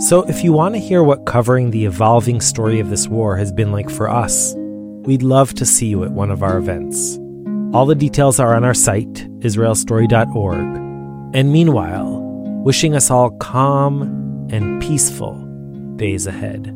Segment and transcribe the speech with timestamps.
[0.00, 3.52] so, if you want to hear what covering the evolving story of this war has
[3.52, 7.18] been like for us, we'd love to see you at one of our events.
[7.74, 10.58] All the details are on our site, israelstory.org.
[11.34, 12.22] And meanwhile,
[12.64, 15.34] wishing us all calm and peaceful
[15.96, 16.74] days ahead.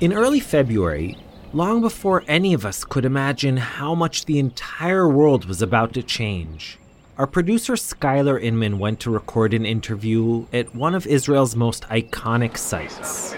[0.00, 1.18] In early February,
[1.52, 6.02] long before any of us could imagine how much the entire world was about to
[6.02, 6.78] change.
[7.18, 12.56] Our producer Skylar Inman went to record an interview at one of Israel's most iconic
[12.56, 13.34] sites.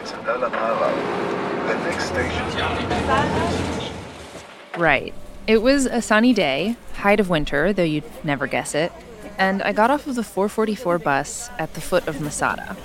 [4.78, 5.14] Right.
[5.46, 8.92] It was a sunny day, height of winter, though you'd never guess it,
[9.38, 12.76] and I got off of the 444 bus at the foot of Masada.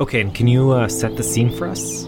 [0.00, 2.06] Okay, and can you uh, set the scene for us?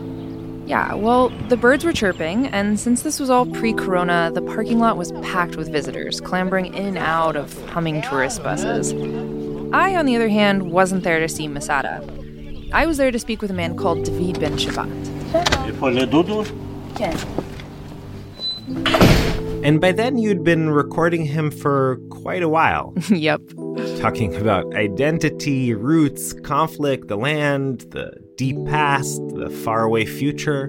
[0.67, 4.79] Yeah, well, the birds were chirping, and since this was all pre corona, the parking
[4.79, 8.93] lot was packed with visitors, clambering in and out of humming tourist buses.
[9.73, 12.01] I, on the other hand, wasn't there to see Masada.
[12.73, 15.11] I was there to speak with a man called David Ben Shabbat.
[19.63, 22.95] And by then, you'd been recording him for quite a while.
[23.11, 23.43] yep.
[23.99, 30.65] Talking about identity, roots, conflict, the land, the deep past, the faraway future,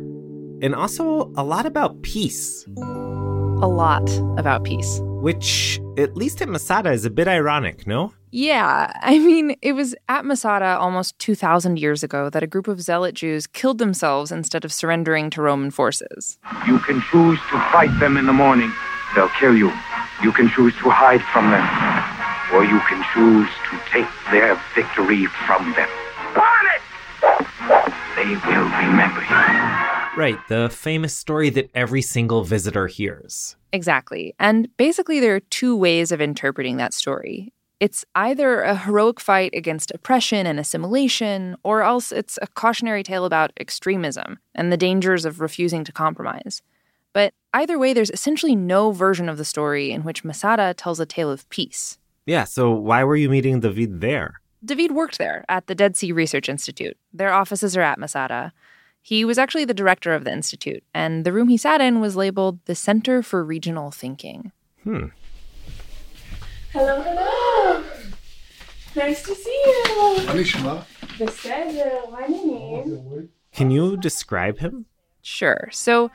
[0.61, 2.65] and also a lot about peace.
[2.77, 4.99] A lot about peace.
[5.01, 8.11] Which, at least at Masada, is a bit ironic, no?
[8.31, 12.81] Yeah, I mean, it was at Masada almost 2,000 years ago that a group of
[12.81, 16.39] zealot Jews killed themselves instead of surrendering to Roman forces.
[16.65, 18.71] You can choose to fight them in the morning.
[19.15, 19.71] They'll kill you.
[20.23, 21.67] You can choose to hide from them.
[22.53, 25.89] Or you can choose to take their victory from them.
[26.33, 26.81] Burn it!
[28.15, 30.17] They will remember you.
[30.17, 33.55] Right, the famous story that every single visitor hears.
[33.73, 34.35] Exactly.
[34.39, 37.53] And basically, there are two ways of interpreting that story.
[37.81, 43.25] It's either a heroic fight against oppression and assimilation, or else it's a cautionary tale
[43.25, 46.61] about extremism and the dangers of refusing to compromise.
[47.11, 51.07] But either way, there's essentially no version of the story in which Masada tells a
[51.07, 51.97] tale of peace.
[52.27, 54.41] Yeah, so why were you meeting David there?
[54.63, 56.95] David worked there at the Dead Sea Research Institute.
[57.11, 58.53] Their offices are at Masada.
[59.01, 62.15] He was actually the director of the institute, and the room he sat in was
[62.15, 64.51] labeled the Center for Regional Thinking.
[64.83, 65.07] Hmm.
[66.72, 67.82] Hello, hello.
[68.94, 70.26] Nice to see you.
[70.26, 70.74] מה נשמע?
[73.52, 74.84] Can you describe him?
[75.22, 75.68] Sure.
[75.72, 76.10] So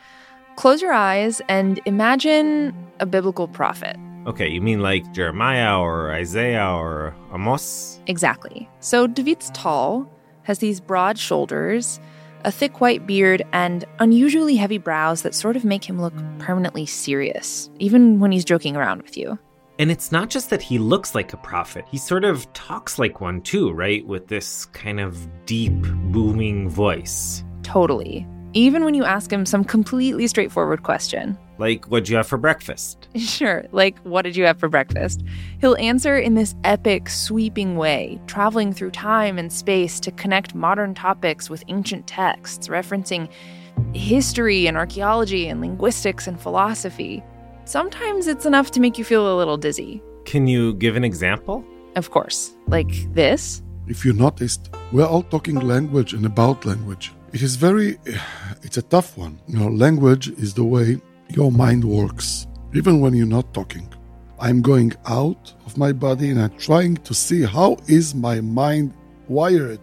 [0.56, 3.98] close your eyes and imagine a biblical prophet.
[4.28, 8.00] Okay, you mean like Jeremiah or Isaiah or Amos?
[8.06, 8.70] Exactly.
[8.80, 10.08] So David's tall,
[10.44, 12.00] has these broad shoulders,
[12.44, 16.86] a thick white beard, and unusually heavy brows that sort of make him look permanently
[16.86, 19.38] serious, even when he's joking around with you.
[19.79, 23.21] And it's not just that he looks like a prophet, he sort of talks like
[23.21, 24.07] one too, right?
[24.07, 25.75] With this kind of deep,
[26.11, 27.45] booming voice.
[27.63, 28.27] Totally.
[28.55, 31.37] Even when you ask him some completely straightforward question.
[31.59, 33.09] Like, what'd you have for breakfast?
[33.19, 35.23] Sure, like, what did you have for breakfast?
[35.61, 40.95] He'll answer in this epic, sweeping way, traveling through time and space to connect modern
[40.95, 43.29] topics with ancient texts, referencing
[43.95, 47.23] history and archaeology and linguistics and philosophy.
[47.67, 50.01] Sometimes it's enough to make you feel a little dizzy.
[50.25, 51.65] Can you give an example?
[51.97, 52.55] Of course.
[52.69, 53.61] Like this.
[53.89, 57.13] If you noticed, we're all talking language and about language.
[57.33, 57.99] It is very,
[58.63, 59.41] it's a tough one.
[59.49, 63.93] You know, language is the way your mind works, even when you're not talking.
[64.39, 68.95] I'm going out of my body and I'm trying to see how is my mind
[69.27, 69.81] wired.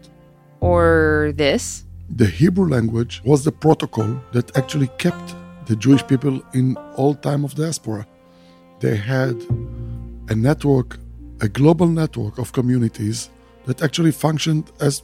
[0.62, 1.84] Or this.
[2.16, 5.36] The Hebrew language was the protocol that actually kept
[5.66, 8.06] the Jewish people in all time of diaspora.
[8.80, 9.36] They had
[10.30, 11.00] a network,
[11.42, 13.30] a global network of communities
[13.66, 15.04] that actually functioned as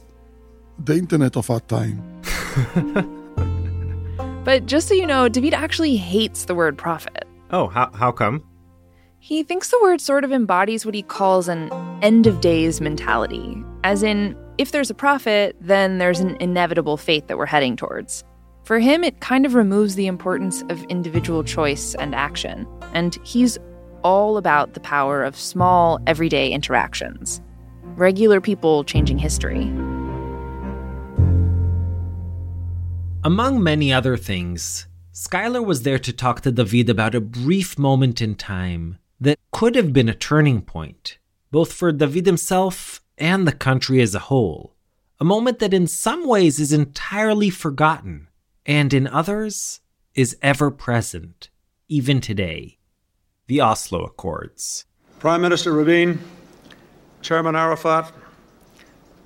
[0.78, 2.02] the internet of our time.
[4.44, 7.24] But just so you know, David actually hates the word prophet.
[7.50, 8.42] Oh, how, how come?
[9.18, 11.70] He thinks the word sort of embodies what he calls an
[12.02, 13.62] end of days mentality.
[13.84, 18.24] As in, if there's a prophet, then there's an inevitable fate that we're heading towards.
[18.70, 22.68] For him, it kind of removes the importance of individual choice and action.
[22.94, 23.58] And he's
[24.04, 27.42] all about the power of small, everyday interactions.
[27.96, 29.64] Regular people changing history.
[33.24, 38.22] Among many other things, Skylar was there to talk to David about a brief moment
[38.22, 41.18] in time that could have been a turning point,
[41.50, 44.76] both for David himself and the country as a whole.
[45.18, 48.28] A moment that in some ways is entirely forgotten,
[48.66, 49.80] and in others
[50.14, 51.50] is ever present,
[51.88, 52.78] even today.
[53.46, 54.84] The Oslo Accords.
[55.18, 56.18] Prime Minister Rabin,
[57.22, 58.12] Chairman Arafat,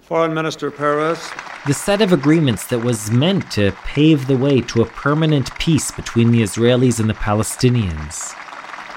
[0.02, 1.30] Foreign Minister Peres,
[1.66, 5.90] the set of agreements that was meant to pave the way to a permanent peace
[5.90, 8.34] between the Israelis and the Palestinians.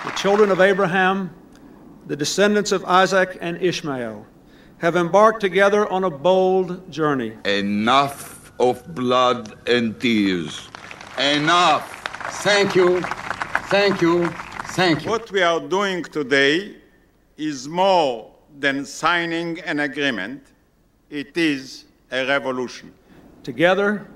[0.03, 1.33] The children of Abraham,
[2.07, 4.25] the descendants of Isaac and Ishmael,
[4.79, 7.37] have embarked together on a bold journey.
[7.45, 10.69] Enough of blood and tears.
[11.17, 11.91] Enough.
[12.43, 13.01] Thank you.
[13.69, 14.27] Thank you.
[14.77, 15.11] Thank you.
[15.11, 16.75] What we are doing today
[17.37, 20.43] is more than signing an agreement.
[21.09, 22.93] It is a revolution.
[23.43, 24.07] Together,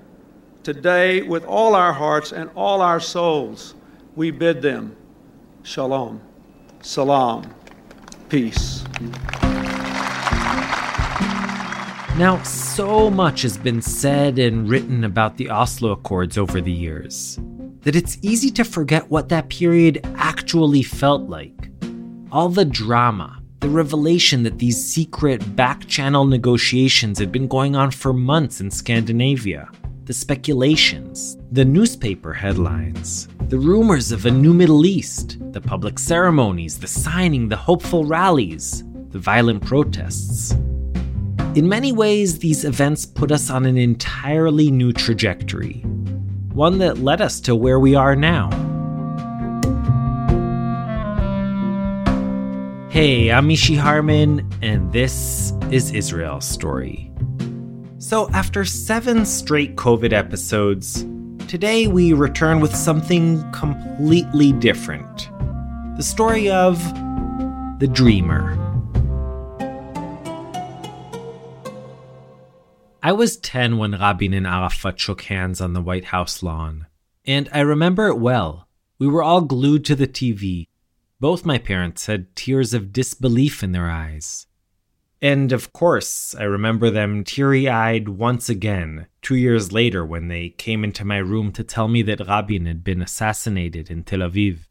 [0.63, 3.75] today, with all our hearts and all our souls,
[4.15, 4.95] we bid them
[5.63, 6.21] shalom,
[6.81, 7.53] salam,
[8.29, 8.83] peace.
[12.17, 17.39] Now, so much has been said and written about the Oslo Accords over the years
[17.81, 21.71] that it's easy to forget what that period actually felt like.
[22.31, 27.91] All the drama, the revelation that these secret back channel negotiations had been going on
[27.91, 29.69] for months in Scandinavia,
[30.03, 36.77] the speculations, the newspaper headlines, the rumors of a new Middle East, the public ceremonies,
[36.77, 40.55] the signing, the hopeful rallies, the violent protests.
[41.53, 45.81] In many ways, these events put us on an entirely new trajectory,
[46.53, 48.49] one that led us to where we are now.
[52.89, 57.11] Hey, I'm Mishy Harman, and this is Israel Story.
[57.97, 61.05] So, after seven straight COVID episodes,
[61.49, 65.29] today we return with something completely different
[65.97, 66.79] the story of
[67.79, 68.70] the Dreamer.
[73.03, 76.85] I was 10 when Rabin and Arafat shook hands on the White House lawn,
[77.25, 78.67] and I remember it well.
[78.99, 80.67] We were all glued to the TV,
[81.19, 84.45] both my parents had tears of disbelief in their eyes.
[85.19, 90.49] And of course, I remember them teary eyed once again, two years later, when they
[90.49, 94.67] came into my room to tell me that Rabin had been assassinated in Tel Aviv.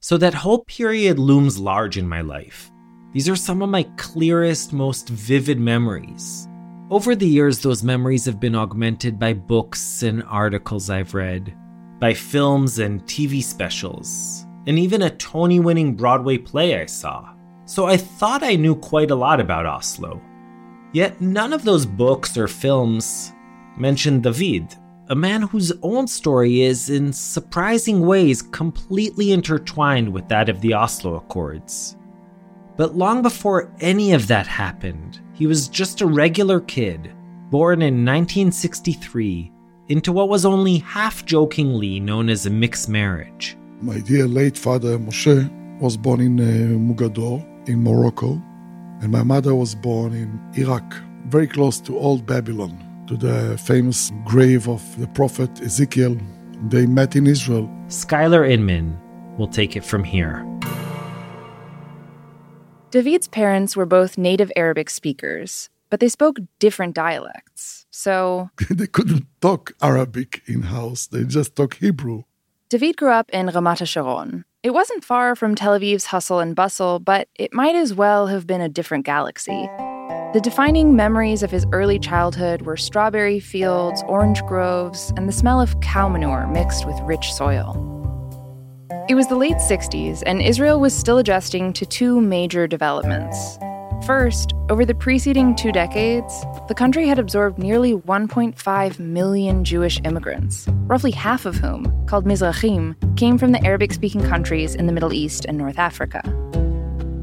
[0.00, 2.72] So that whole period looms large in my life.
[3.12, 6.48] These are some of my clearest, most vivid memories.
[6.92, 11.56] Over the years, those memories have been augmented by books and articles I've read,
[11.98, 17.32] by films and TV specials, and even a Tony winning Broadway play I saw.
[17.64, 20.20] So I thought I knew quite a lot about Oslo.
[20.92, 23.32] Yet none of those books or films
[23.78, 24.76] mention David,
[25.08, 30.74] a man whose own story is, in surprising ways, completely intertwined with that of the
[30.74, 31.96] Oslo Accords.
[32.76, 37.12] But long before any of that happened, he was just a regular kid,
[37.50, 39.52] born in 1963
[39.88, 43.56] into what was only half jokingly known as a mixed marriage.
[43.82, 48.40] My dear late father Moshe was born in uh, Mogador in Morocco,
[49.00, 50.94] and my mother was born in Iraq,
[51.26, 56.16] very close to old Babylon, to the famous grave of the prophet Ezekiel.
[56.68, 57.68] They met in Israel.
[57.88, 58.98] Skylar Inman
[59.36, 60.46] will take it from here.
[62.92, 67.86] David's parents were both native Arabic speakers, but they spoke different dialects.
[67.90, 72.24] So they couldn't talk Arabic in house, they just talk Hebrew.
[72.68, 74.44] David grew up in Ramat HaSharon.
[74.62, 78.46] It wasn't far from Tel Aviv's hustle and bustle, but it might as well have
[78.46, 79.70] been a different galaxy.
[80.34, 85.62] The defining memories of his early childhood were strawberry fields, orange groves, and the smell
[85.62, 88.01] of cow manure mixed with rich soil.
[89.08, 93.58] It was the late 60s, and Israel was still adjusting to two major developments.
[94.06, 100.66] First, over the preceding two decades, the country had absorbed nearly 1.5 million Jewish immigrants,
[100.86, 105.12] roughly half of whom, called Mizrahim, came from the Arabic speaking countries in the Middle
[105.12, 106.20] East and North Africa.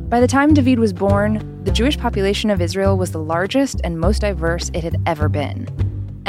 [0.10, 4.00] By the time David was born, the Jewish population of Israel was the largest and
[4.00, 5.68] most diverse it had ever been.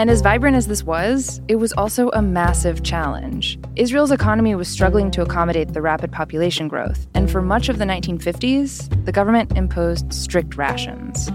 [0.01, 3.59] And as vibrant as this was, it was also a massive challenge.
[3.77, 7.85] Israel's economy was struggling to accommodate the rapid population growth, and for much of the
[7.85, 11.29] 1950s, the government imposed strict rations.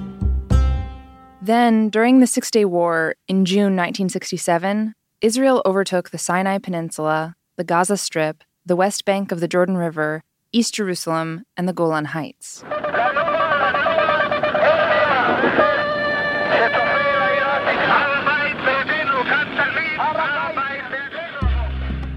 [1.44, 7.64] Then, during the Six Day War in June 1967, Israel overtook the Sinai Peninsula, the
[7.64, 12.64] Gaza Strip, the West Bank of the Jordan River, East Jerusalem, and the Golan Heights.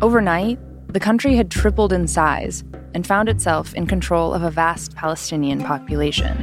[0.01, 0.61] Overnight,
[0.93, 2.63] the country had tripled in size
[2.95, 6.37] and found itself in control of a vast Palestinian population.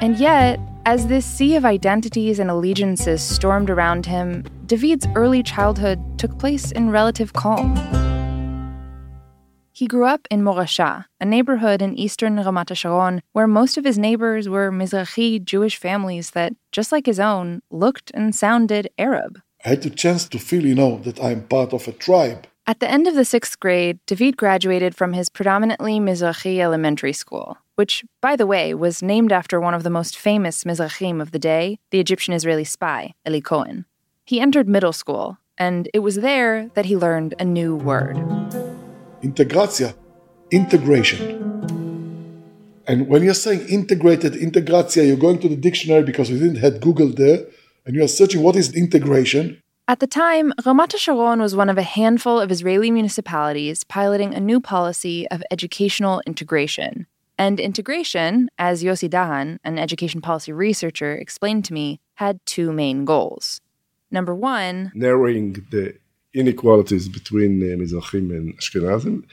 [0.00, 6.18] And yet, as this sea of identities and allegiances stormed around him, David's early childhood
[6.18, 7.76] took place in relative calm.
[9.76, 13.98] He grew up in Morasha, a neighborhood in eastern Ramat HaSharon, where most of his
[13.98, 19.42] neighbors were Mizrahi Jewish families that, just like his own, looked and sounded Arab.
[19.66, 22.46] I had the chance to feel, you know, that I'm part of a tribe.
[22.66, 27.58] At the end of the sixth grade, David graduated from his predominantly Mizrahi elementary school,
[27.74, 31.38] which, by the way, was named after one of the most famous Mizrahim of the
[31.38, 33.84] day, the Egyptian Israeli spy, Eli Cohen.
[34.24, 38.16] He entered middle school, and it was there that he learned a new word
[39.22, 39.94] Integratia,
[40.50, 41.42] integration.
[42.86, 46.80] And when you're saying integrated, integratia, you're going to the dictionary because we didn't have
[46.80, 47.46] Google there,
[47.84, 49.60] and you're searching what is integration.
[49.88, 54.40] At the time, Ramat HaSharon was one of a handful of Israeli municipalities piloting a
[54.40, 57.06] new policy of educational integration.
[57.38, 63.04] And integration, as Yossi Dahan, an education policy researcher, explained to me, had two main
[63.04, 63.60] goals.
[64.10, 65.98] Number one, narrowing the
[66.36, 69.24] inequalities between uh, Mizrahim and Ashkenazim.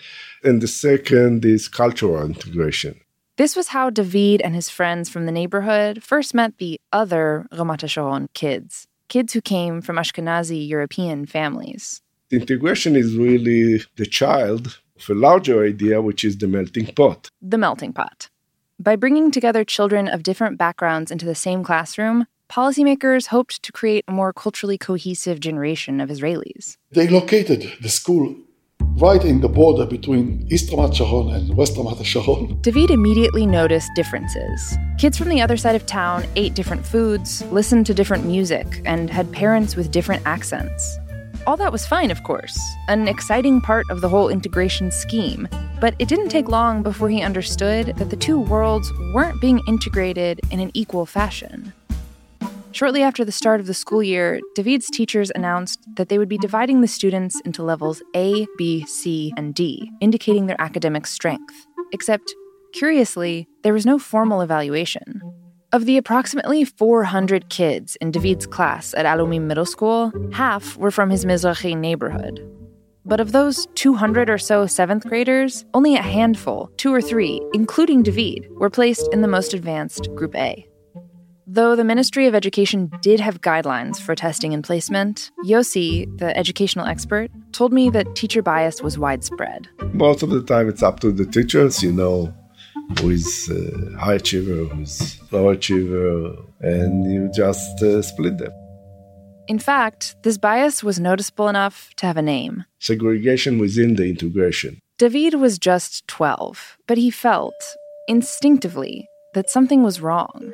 [0.44, 3.00] And the second is cultural integration.
[3.36, 7.82] This was how David and his friends from the neighborhood first met the other Ramat
[7.82, 12.02] HaSharon kids, kids who came from Ashkenazi European families.
[12.32, 17.30] Integration is really the child of a larger idea, which is the melting pot.
[17.42, 18.30] The melting pot.
[18.80, 24.06] By bringing together children of different backgrounds into the same classroom, policymakers hoped to create
[24.08, 26.78] a more culturally cohesive generation of Israelis.
[26.92, 28.36] They located the school
[28.98, 32.62] right in the border between East Ramat Sharon and West Ramat Sharon.
[32.62, 34.78] David immediately noticed differences.
[35.00, 39.10] Kids from the other side of town ate different foods, listened to different music, and
[39.10, 41.00] had parents with different accents.
[41.48, 45.48] All that was fine, of course, an exciting part of the whole integration scheme.
[45.82, 50.40] But it didn't take long before he understood that the two worlds weren't being integrated
[50.52, 51.74] in an equal fashion.
[52.74, 56.40] Shortly after the start of the school year, David's teachers announced that they would be
[56.40, 61.68] dividing the students into levels A, B, C, and D, indicating their academic strength.
[61.92, 62.34] Except,
[62.74, 65.22] curiously, there was no formal evaluation.
[65.72, 71.12] Of the approximately 400 kids in David's class at Alumim Middle School, half were from
[71.12, 72.40] his Mizrahi neighborhood.
[73.06, 78.02] But of those 200 or so seventh graders, only a handful, two or three, including
[78.02, 80.68] David, were placed in the most advanced Group A.
[81.46, 86.86] Though the Ministry of Education did have guidelines for testing and placement, Yossi, the educational
[86.86, 89.68] expert, told me that teacher bias was widespread.
[89.92, 92.34] Most of the time, it's up to the teachers, you know,
[93.00, 98.54] who is uh, high achiever, who's low achiever, and you just uh, split them.
[99.50, 102.64] In fact, this bias was noticeable enough to have a name.
[102.80, 104.80] Segregation within the integration.
[104.98, 107.54] David was just 12, but he felt,
[108.08, 110.54] instinctively, that something was wrong.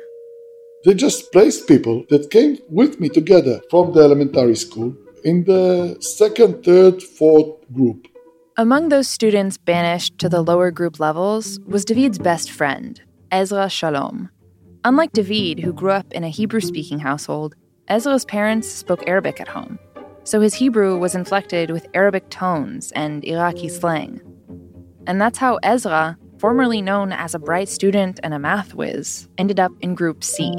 [0.84, 5.98] They just placed people that came with me together from the elementary school in the
[6.00, 8.08] second, third, fourth group.
[8.56, 12.98] Among those students banished to the lower group levels was David's best friend,
[13.30, 14.30] Ezra Shalom.
[14.82, 17.54] Unlike David, who grew up in a Hebrew speaking household,
[17.88, 19.78] Ezra's parents spoke Arabic at home,
[20.24, 24.22] so his Hebrew was inflected with Arabic tones and Iraqi slang.
[25.06, 29.60] And that's how Ezra, formerly known as a bright student and a math whiz, ended
[29.60, 30.50] up in Group C.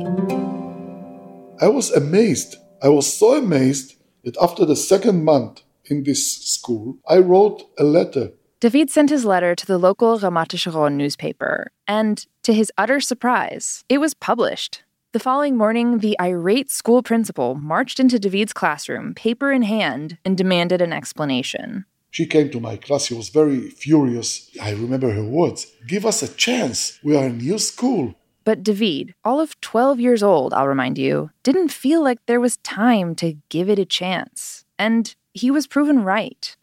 [1.59, 2.55] I was amazed.
[2.83, 7.83] I was so amazed that after the second month in this school, I wrote a
[7.83, 8.31] letter.
[8.59, 13.83] David sent his letter to the local Ramat Sharon newspaper, and to his utter surprise,
[13.89, 14.83] it was published.
[15.13, 20.37] The following morning, the irate school principal marched into David's classroom, paper in hand, and
[20.37, 21.85] demanded an explanation.
[22.11, 23.05] She came to my class.
[23.05, 24.49] She was very furious.
[24.61, 26.99] I remember her words Give us a chance.
[27.03, 28.15] We are a new school.
[28.43, 32.57] But David, all of 12 years old, I'll remind you, didn't feel like there was
[32.57, 34.65] time to give it a chance.
[34.77, 36.55] And he was proven right.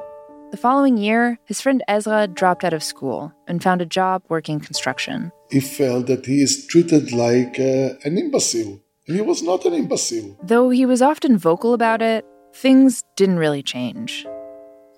[0.51, 4.61] The following year, his friend Ezra dropped out of school and found a job working
[4.61, 5.31] construction.
[5.51, 8.81] He felt that he is treated like uh, an imbecile.
[9.07, 10.37] And he was not an imbecile.
[10.43, 14.27] Though he was often vocal about it, things didn't really change.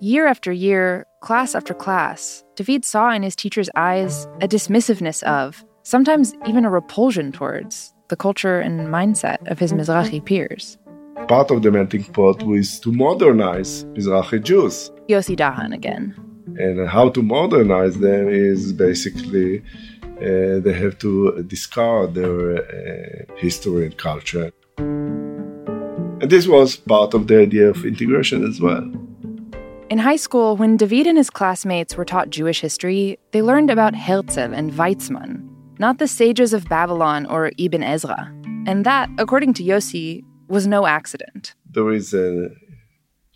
[0.03, 5.63] Year after year, class after class, David saw in his teacher's eyes a dismissiveness of,
[5.83, 10.79] sometimes even a repulsion towards, the culture and mindset of his Mizrahi peers.
[11.27, 14.89] Part of the melting pot was to modernize Mizrahi Jews.
[15.07, 16.15] Yossi Dahan again.
[16.57, 19.59] And how to modernize them is basically
[20.17, 24.51] uh, they have to discard their uh, history and culture.
[24.79, 28.91] And this was part of the idea of integration as well.
[29.91, 33.93] In high school, when David and his classmates were taught Jewish history, they learned about
[33.93, 35.49] Herzl and Weizmann,
[35.79, 38.33] not the sages of Babylon or Ibn Ezra.
[38.65, 41.55] And that, according to Yossi, was no accident.
[41.69, 42.55] There is an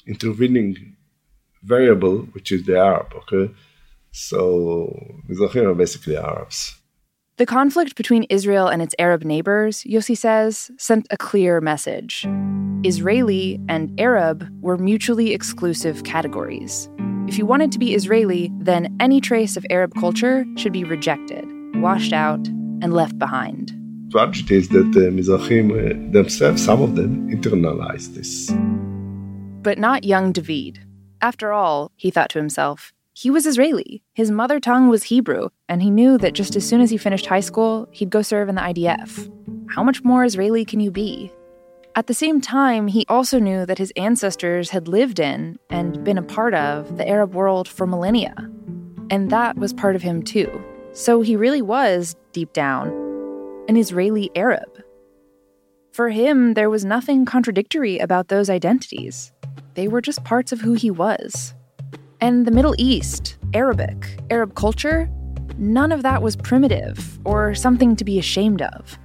[0.07, 0.95] intervening
[1.61, 3.53] variable, which is the Arab, okay?
[4.13, 4.95] So,
[5.27, 6.79] Mizrahim are basically Arabs.
[7.37, 12.25] The conflict between Israel and its Arab neighbors, Yossi says, sent a clear message.
[12.85, 16.89] Israeli and Arab were mutually exclusive categories.
[17.27, 21.43] If you wanted to be Israeli, then any trace of Arab culture should be rejected,
[21.81, 22.47] washed out,
[22.81, 23.73] and left behind.
[24.11, 28.49] Tragedy is that the Mizrahim uh, themselves, some of them, internalized this.
[29.61, 30.79] But not young David.
[31.21, 34.03] After all, he thought to himself, he was Israeli.
[34.13, 37.27] His mother tongue was Hebrew, and he knew that just as soon as he finished
[37.27, 39.31] high school, he'd go serve in the IDF.
[39.69, 41.31] How much more Israeli can you be?
[41.95, 46.17] At the same time, he also knew that his ancestors had lived in and been
[46.17, 48.35] a part of the Arab world for millennia.
[49.09, 50.51] And that was part of him too.
[50.91, 52.89] So he really was, deep down,
[53.69, 54.83] an Israeli Arab.
[55.93, 59.31] For him, there was nothing contradictory about those identities.
[59.75, 61.54] They were just parts of who he was.
[62.25, 65.07] And the Middle East, Arabic, Arab culture,
[65.59, 68.97] none of that was primitive or something to be ashamed of.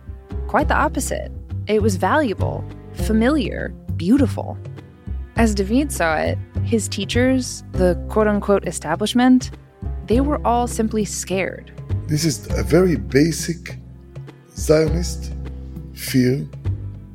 [0.49, 1.31] Quite the opposite.
[1.67, 4.57] It was valuable, familiar, beautiful.
[5.37, 9.51] As David saw it, his teachers, the quote unquote establishment,
[10.07, 11.71] they were all simply scared.
[12.07, 13.77] This is a very basic
[14.57, 15.35] Zionist
[15.93, 16.49] fear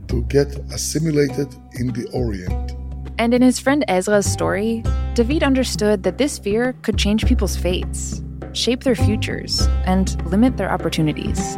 [0.09, 1.47] to get assimilated
[1.79, 2.73] in the Orient.
[3.17, 4.83] And in his friend Ezra's story,
[5.15, 10.69] David understood that this fear could change people's fates, shape their futures, and limit their
[10.69, 11.55] opportunities.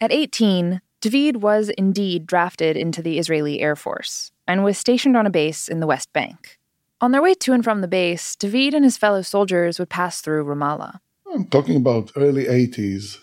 [0.00, 5.24] At 18, David was indeed drafted into the Israeli Air Force and was stationed on
[5.24, 6.58] a base in the West Bank.
[7.00, 10.20] On their way to and from the base, David and his fellow soldiers would pass
[10.20, 10.98] through Ramallah.
[11.32, 13.21] I'm talking about early 80s.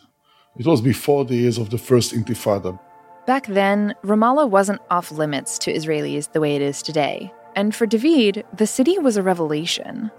[0.59, 2.77] It was before the years of the first Intifada.
[3.25, 7.31] Back then, Ramallah wasn't off limits to Israelis the way it is today.
[7.55, 10.11] And for David, the city was a revelation,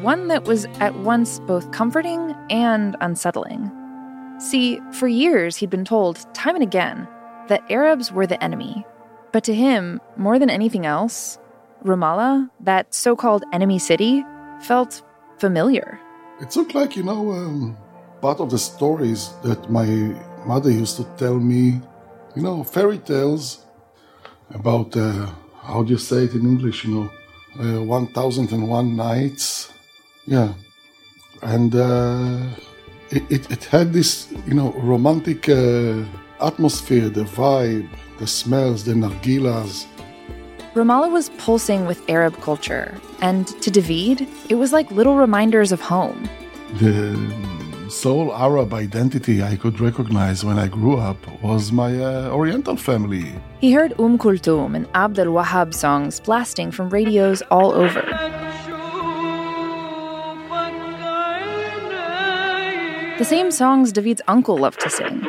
[0.00, 3.72] one that was at once both comforting and unsettling.
[4.38, 7.08] See, for years he'd been told, time and again,
[7.48, 8.86] that Arabs were the enemy.
[9.32, 11.40] But to him, more than anything else,
[11.82, 14.24] Ramallah, that so called enemy city,
[14.60, 15.02] felt
[15.38, 15.98] familiar.
[16.40, 17.76] It looked like, you know, um,
[18.20, 19.86] part of the stories that my
[20.46, 21.80] mother used to tell me,
[22.34, 23.64] you know, fairy tales
[24.50, 25.26] about, uh,
[25.62, 27.10] how do you say it in English, you know,
[27.60, 29.72] uh, 1001 Nights.
[30.26, 30.54] Yeah.
[31.42, 32.46] And uh,
[33.10, 36.04] it, it, it, had this, you know, romantic uh,
[36.40, 39.86] atmosphere, the vibe, the smells, the nargilas.
[40.74, 45.80] Ramallah was pulsing with Arab culture, and to David, it was like little reminders of
[45.80, 46.28] home.
[46.74, 47.16] The
[47.90, 53.32] sole Arab identity I could recognize when I grew up was my uh, Oriental family.
[53.60, 58.02] He heard Umm Kulthum and Abd al Wahab songs blasting from radios all over.
[63.18, 65.26] The same songs David's uncle loved to sing.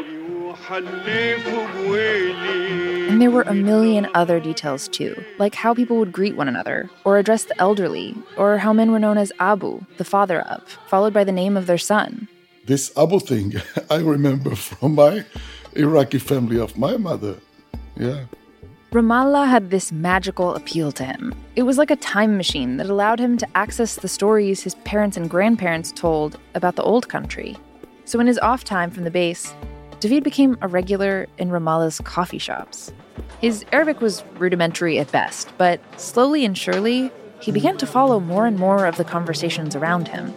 [3.09, 6.89] And there were a million other details too, like how people would greet one another,
[7.03, 11.13] or address the elderly, or how men were known as Abu, the father of, followed
[11.13, 12.27] by the name of their son.
[12.69, 13.55] This Abu thing,
[13.89, 15.25] I remember from my
[15.73, 17.37] Iraqi family of my mother.
[17.97, 18.25] Yeah.
[18.91, 21.33] Ramallah had this magical appeal to him.
[21.55, 25.17] It was like a time machine that allowed him to access the stories his parents
[25.17, 27.57] and grandparents told about the old country.
[28.05, 29.51] So in his off time from the base,
[29.99, 32.93] David became a regular in Ramallah's coffee shops.
[33.41, 38.45] His Arabic was rudimentary at best, but slowly and surely, he began to follow more
[38.45, 40.35] and more of the conversations around him.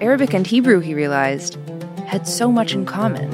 [0.00, 1.56] Arabic and Hebrew, he realized,
[2.06, 3.28] had so much in common.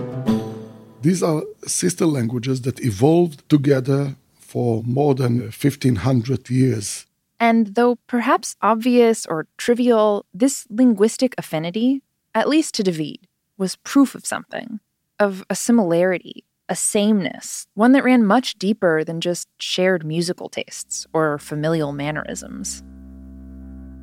[1.02, 7.06] These are sister languages that evolved together for more than 1500 years.
[7.38, 12.02] And though perhaps obvious or trivial, this linguistic affinity,
[12.34, 13.28] at least to David,
[13.58, 14.80] was proof of something,
[15.18, 21.06] of a similarity, a sameness, one that ran much deeper than just shared musical tastes
[21.12, 22.82] or familial mannerisms.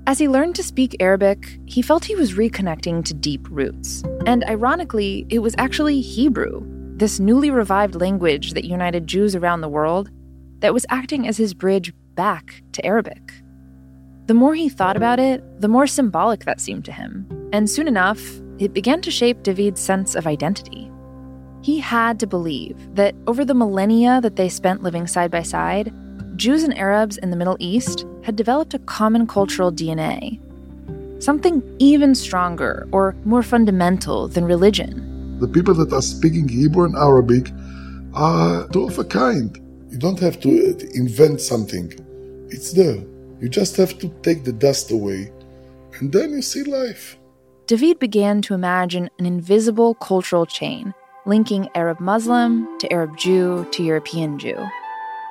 [0.06, 4.04] As he learned to speak Arabic, he felt he was reconnecting to deep roots.
[4.26, 6.62] And ironically, it was actually Hebrew,
[6.98, 10.12] this newly revived language that united Jews around the world,
[10.60, 13.32] that was acting as his bridge back to Arabic.
[14.26, 17.26] The more he thought about it, the more symbolic that seemed to him.
[17.54, 18.22] And soon enough,
[18.60, 20.92] it began to shape David's sense of identity.
[21.62, 25.94] He had to believe that over the millennia that they spent living side by side,
[26.36, 30.40] Jews and Arabs in the Middle East had developed a common cultural DNA.
[31.22, 35.38] Something even stronger or more fundamental than religion.
[35.40, 37.52] The people that are speaking Hebrew and Arabic
[38.16, 39.56] are two of a kind.
[39.90, 41.94] You don't have to uh, invent something,
[42.50, 42.98] it's there.
[43.40, 45.32] You just have to take the dust away,
[46.00, 47.18] and then you see life.
[47.68, 50.94] David began to imagine an invisible cultural chain
[51.26, 54.58] linking Arab Muslim to Arab Jew to European Jew.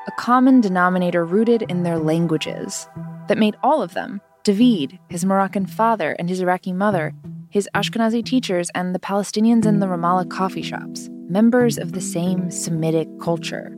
[0.08, 2.88] A common denominator rooted in their languages
[3.28, 7.12] that made all of them David, his Moroccan father and his Iraqi mother,
[7.50, 12.50] his Ashkenazi teachers, and the Palestinians in the Ramallah coffee shops, members of the same
[12.50, 13.76] Semitic culture.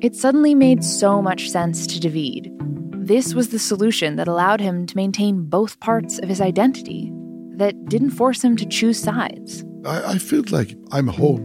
[0.00, 2.52] It suddenly made so much sense to David.
[2.92, 7.12] This was the solution that allowed him to maintain both parts of his identity,
[7.56, 9.64] that didn't force him to choose sides.
[9.84, 11.40] I, I feel like I'm whole.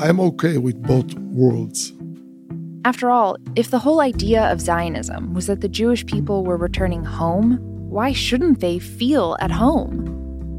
[0.00, 1.93] I'm okay with both worlds.
[2.84, 7.02] After all, if the whole idea of Zionism was that the Jewish people were returning
[7.02, 10.04] home, why shouldn't they feel at home?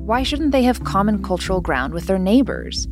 [0.07, 2.87] Why shouldn't they have common cultural ground with their neighbors?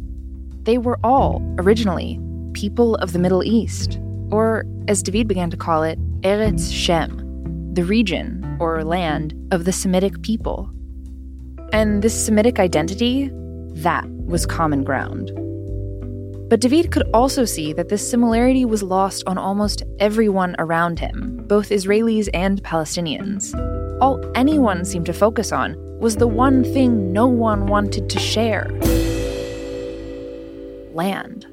[0.61, 2.19] They were all, originally,
[2.53, 7.83] people of the Middle East, or as David began to call it, Eretz Shem, the
[7.83, 10.69] region or land of the Semitic people.
[11.71, 13.31] And this Semitic identity,
[13.81, 15.31] that was common ground.
[16.49, 21.43] But David could also see that this similarity was lost on almost everyone around him,
[21.47, 23.53] both Israelis and Palestinians.
[24.01, 28.69] All anyone seemed to focus on was the one thing no one wanted to share
[30.93, 31.47] land.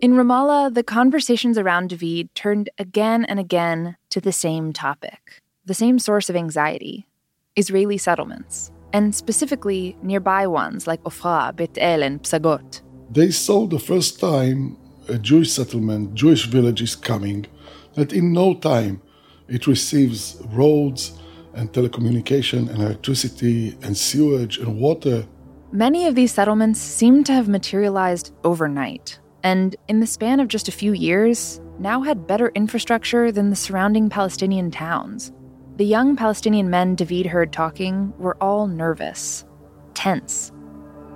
[0.00, 5.74] In Ramallah, the conversations around David turned again and again to the same topic, the
[5.74, 7.06] same source of anxiety
[7.54, 12.80] Israeli settlements, and specifically nearby ones like Ofra, Bet El, and Psagot.
[13.12, 17.44] They saw the first time a Jewish settlement, Jewish village is coming,
[17.94, 19.02] that in no time
[19.48, 21.12] it receives roads
[21.52, 25.26] and telecommunication and electricity and sewage and water.
[25.72, 30.68] Many of these settlements seem to have materialized overnight, and in the span of just
[30.68, 35.32] a few years, now had better infrastructure than the surrounding Palestinian towns.
[35.76, 39.44] The young Palestinian men David heard talking were all nervous,
[39.92, 40.50] tense.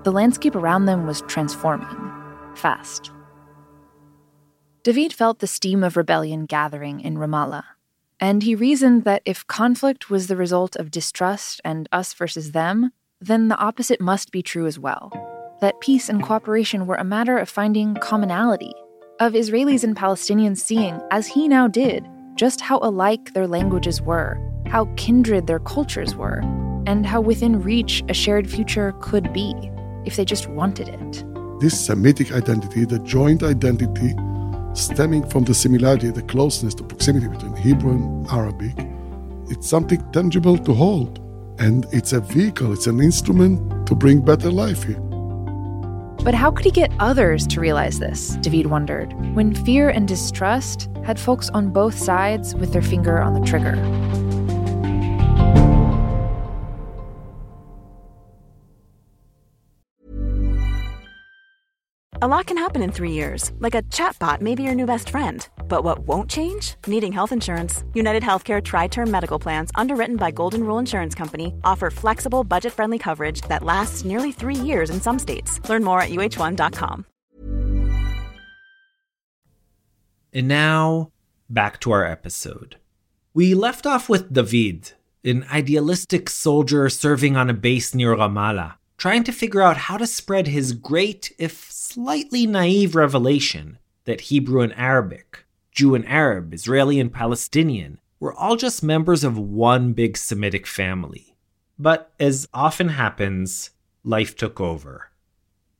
[0.06, 1.88] The landscape around them was transforming,
[2.54, 3.10] fast.
[4.84, 7.64] David felt the steam of rebellion gathering in Ramallah.
[8.20, 12.92] And he reasoned that if conflict was the result of distrust and us versus them,
[13.20, 15.10] then the opposite must be true as well.
[15.60, 18.74] That peace and cooperation were a matter of finding commonality,
[19.18, 24.38] of Israelis and Palestinians seeing, as he now did, just how alike their languages were,
[24.66, 26.42] how kindred their cultures were,
[26.86, 29.52] and how within reach a shared future could be
[30.06, 31.24] if they just wanted it.
[31.60, 34.14] This Semitic identity, the joint identity
[34.74, 38.74] stemming from the similarity, the closeness, the proximity between Hebrew and Arabic,
[39.48, 41.20] it's something tangible to hold.
[41.58, 45.00] And it's a vehicle, it's an instrument to bring better life here.
[46.22, 50.90] But how could he get others to realize this, David wondered, when fear and distrust
[51.04, 53.76] had folks on both sides with their finger on the trigger?
[62.22, 65.10] A lot can happen in three years, like a chatbot may be your new best
[65.10, 65.46] friend.
[65.68, 66.74] But what won't change?
[66.86, 67.84] Needing health insurance.
[67.92, 72.72] United Healthcare Tri Term Medical Plans, underwritten by Golden Rule Insurance Company, offer flexible, budget
[72.72, 75.60] friendly coverage that lasts nearly three years in some states.
[75.68, 77.04] Learn more at uhone.com.
[80.32, 81.12] And now,
[81.50, 82.76] back to our episode.
[83.34, 89.24] We left off with David, an idealistic soldier serving on a base near Ramallah trying
[89.24, 94.74] to figure out how to spread his great, if slightly naive revelation that Hebrew and
[94.74, 100.66] Arabic, Jew and Arab, Israeli and Palestinian were all just members of one big Semitic
[100.66, 101.36] family.
[101.78, 103.70] But as often happens,
[104.02, 105.10] life took over.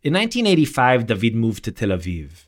[0.02, 2.46] In 1985, David moved to Tel Aviv.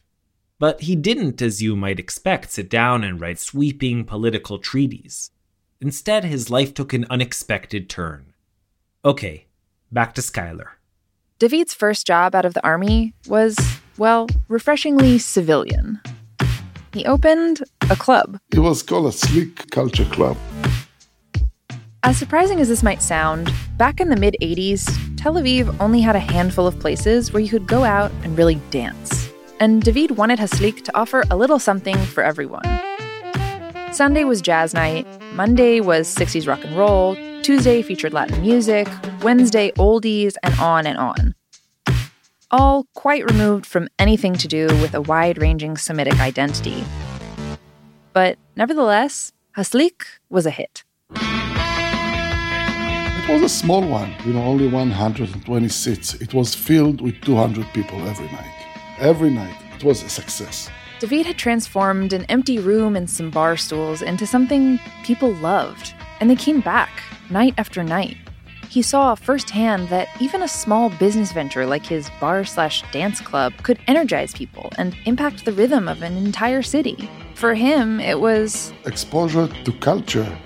[0.59, 5.31] But he didn't, as you might expect, sit down and write sweeping political treaties.
[5.81, 8.35] Instead, his life took an unexpected turn.
[9.05, 9.48] Okay,
[9.93, 10.69] back to Skylar.
[11.39, 13.57] David's first job out of the army was,
[13.97, 16.01] well, refreshingly civilian.
[16.93, 18.41] He opened a club.
[18.53, 20.37] It was called Haslik Culture Club.
[22.03, 26.17] As surprising as this might sound, back in the mid 80s, Tel Aviv only had
[26.17, 29.31] a handful of places where you could go out and really dance.
[29.61, 32.63] And David wanted Haslik to offer a little something for everyone.
[33.93, 38.87] Sunday was jazz night, Monday was 60s rock and roll, Tuesday featured Latin music,
[39.23, 41.35] Wednesday oldies, and on and on.
[42.51, 46.85] All quite removed from anything to do with a wide ranging Semitic identity.
[48.13, 50.85] But nevertheless, Haslik was a hit.
[53.29, 56.15] It was a small one, you know, only 120 seats.
[56.15, 58.67] It was filled with 200 people every night.
[58.99, 59.57] Every night.
[59.77, 60.71] It was a success.
[61.01, 66.29] David had transformed an empty room and some bar stools into something people loved, and
[66.29, 66.91] they came back
[67.31, 68.17] night after night.
[68.69, 73.53] He saw firsthand that even a small business venture like his bar slash dance club
[73.63, 77.09] could energize people and impact the rhythm of an entire city.
[77.37, 80.37] For him, it was exposure to culture,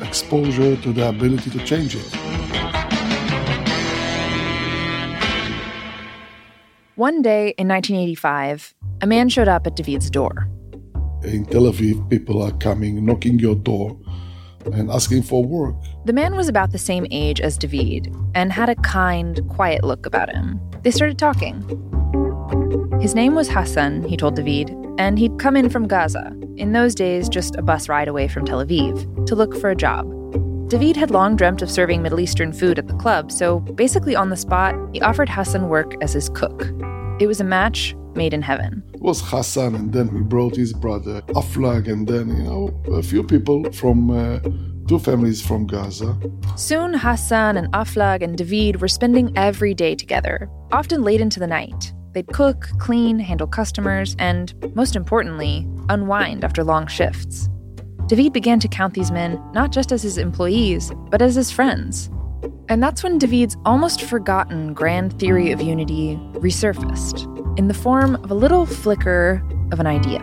[0.00, 2.30] exposure to the ability to change it.
[6.96, 10.48] One day in 1985, a man showed up at David's door.
[11.22, 13.98] In Tel Aviv, people are coming, knocking your door,
[14.72, 15.74] and asking for work.
[16.04, 20.06] The man was about the same age as David and had a kind, quiet look
[20.06, 20.60] about him.
[20.82, 21.60] They started talking.
[23.00, 26.94] His name was Hassan, he told David, and he'd come in from Gaza, in those
[26.94, 30.06] days just a bus ride away from Tel Aviv, to look for a job.
[30.68, 34.28] David had long dreamt of serving Middle Eastern food at the club, so basically on
[34.28, 36.70] the spot, he offered Hassan work as his cook.
[37.18, 38.82] It was a match made in heaven.
[39.00, 43.02] It was Hassan, and then we brought his brother Aflag, and then, you know, a
[43.02, 44.40] few people from uh,
[44.88, 46.14] two families from Gaza.
[46.56, 51.46] Soon, Hassan and Aflag and David were spending every day together, often late into the
[51.46, 51.94] night.
[52.12, 57.48] They'd cook, clean, handle customers, and, most importantly, unwind after long shifts.
[58.06, 62.10] David began to count these men not just as his employees, but as his friends.
[62.70, 67.26] And that's when David's almost forgotten grand theory of unity resurfaced
[67.58, 70.20] in the form of a little flicker of an idea.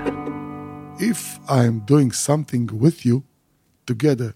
[0.97, 3.25] If I'm doing something with you
[3.85, 4.33] together,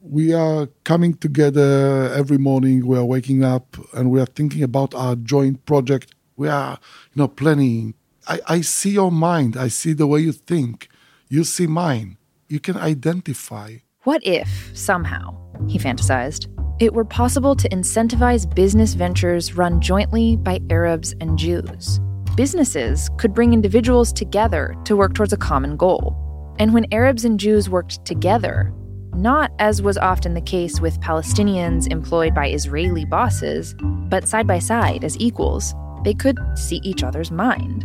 [0.00, 4.94] we are coming together every morning, we are waking up and we are thinking about
[4.94, 6.14] our joint project.
[6.38, 6.78] We are,
[7.12, 7.92] you know, planning.
[8.26, 10.88] I, I see your mind, I see the way you think,
[11.28, 12.16] you see mine.
[12.48, 13.76] You can identify.
[14.04, 16.46] What if, somehow, he fantasized,
[16.78, 22.00] it were possible to incentivize business ventures run jointly by Arabs and Jews?
[22.36, 26.14] Businesses could bring individuals together to work towards a common goal.
[26.58, 28.74] And when Arabs and Jews worked together,
[29.14, 34.58] not as was often the case with Palestinians employed by Israeli bosses, but side by
[34.58, 37.84] side as equals, they could see each other's mind.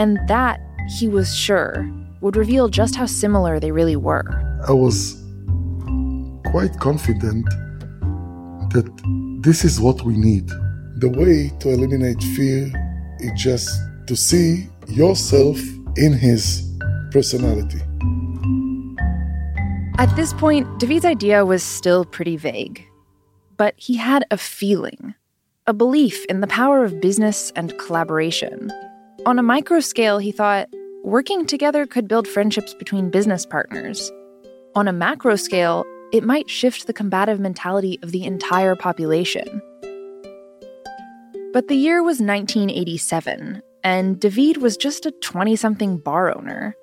[0.00, 0.60] And that,
[0.98, 1.86] he was sure,
[2.22, 4.24] would reveal just how similar they really were.
[4.66, 5.22] I was
[6.46, 7.46] quite confident
[8.70, 8.88] that
[9.42, 10.48] this is what we need.
[10.96, 12.70] The way to eliminate fear
[13.20, 13.68] is just
[14.06, 15.58] to see yourself
[15.96, 16.68] in his
[17.10, 17.80] personality.
[19.98, 22.84] At this point, David's idea was still pretty vague.
[23.56, 25.14] But he had a feeling,
[25.66, 28.72] a belief in the power of business and collaboration.
[29.26, 30.68] On a micro scale, he thought
[31.04, 34.10] working together could build friendships between business partners.
[34.74, 39.62] On a macro scale, it might shift the combative mentality of the entire population.
[41.52, 46.76] But the year was 1987, and David was just a 20 something bar owner.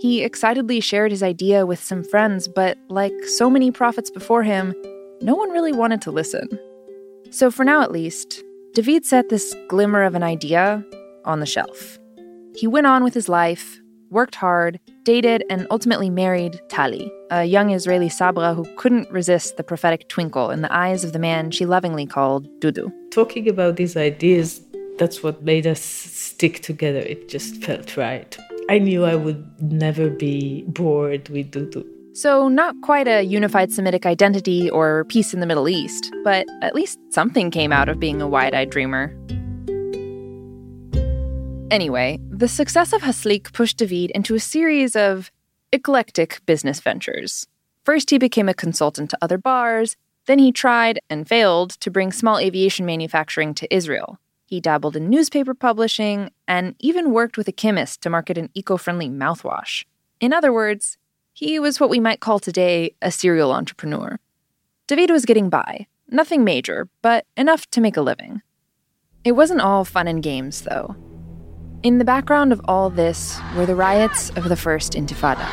[0.00, 4.74] He excitedly shared his idea with some friends, but like so many prophets before him,
[5.20, 6.48] no one really wanted to listen.
[7.30, 8.42] So for now at least,
[8.74, 10.84] David set this glimmer of an idea
[11.24, 11.98] on the shelf.
[12.56, 13.80] He went on with his life,
[14.10, 19.64] worked hard, dated, and ultimately married Tali, a young Israeli Sabra who couldn't resist the
[19.64, 22.92] prophetic twinkle in the eyes of the man she lovingly called Dudu.
[23.10, 24.60] Talking about these ideas,
[24.98, 26.98] that's what made us stick together.
[26.98, 28.36] It just felt right.
[28.68, 31.86] I knew I would never be bored with Dudu.
[32.14, 36.74] So, not quite a unified Semitic identity or peace in the Middle East, but at
[36.74, 39.16] least something came out of being a wide eyed dreamer.
[41.70, 45.32] Anyway, the success of Haslik pushed David into a series of
[45.72, 47.46] eclectic business ventures.
[47.84, 52.12] First, he became a consultant to other bars, then, he tried and failed to bring
[52.12, 54.18] small aviation manufacturing to Israel.
[54.46, 58.76] He dabbled in newspaper publishing and even worked with a chemist to market an eco
[58.76, 59.84] friendly mouthwash.
[60.20, 60.98] In other words,
[61.32, 64.20] he was what we might call today a serial entrepreneur.
[64.86, 68.42] David was getting by, nothing major, but enough to make a living.
[69.24, 70.94] It wasn't all fun and games, though.
[71.82, 75.44] In the background of all this were the riots of the First Intifada.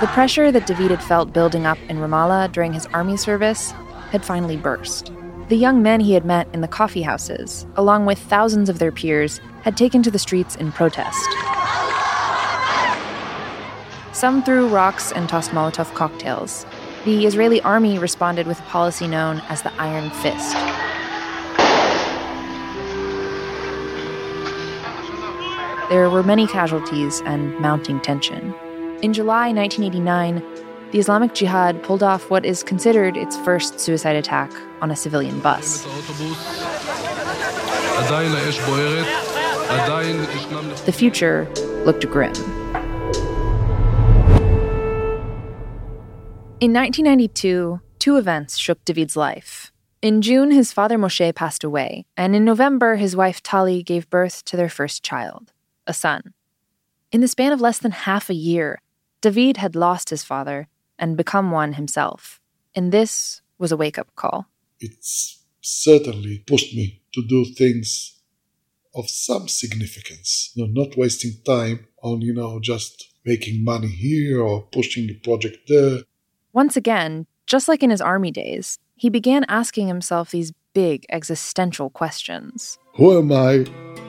[0.00, 3.72] The pressure that David had felt building up in Ramallah during his army service
[4.12, 5.10] had finally burst.
[5.48, 8.92] The young men he had met in the coffee houses, along with thousands of their
[8.92, 11.28] peers, had taken to the streets in protest.
[14.12, 16.66] Some threw rocks and tossed Molotov cocktails.
[17.04, 20.85] The Israeli army responded with a policy known as the Iron Fist.
[25.88, 28.52] There were many casualties and mounting tension.
[29.02, 30.42] In July 1989,
[30.90, 35.38] the Islamic Jihad pulled off what is considered its first suicide attack on a civilian
[35.38, 35.84] bus.
[40.84, 41.48] The future
[41.84, 42.34] looked grim.
[46.58, 49.70] In 1992, two events shook David's life.
[50.02, 54.44] In June, his father Moshe passed away, and in November, his wife Tali gave birth
[54.46, 55.52] to their first child
[55.86, 56.34] a son.
[57.12, 58.80] In the span of less than half a year,
[59.20, 60.68] David had lost his father
[60.98, 62.40] and become one himself.
[62.74, 64.46] And this was a wake up call.
[64.80, 68.20] It's certainly pushed me to do things
[68.94, 74.40] of some significance, you know, not wasting time on, you know, just making money here
[74.40, 76.00] or pushing a project there.
[76.52, 81.90] Once again, just like in his army days, he began asking himself these big existential
[81.90, 82.78] questions.
[82.94, 84.05] Who am I?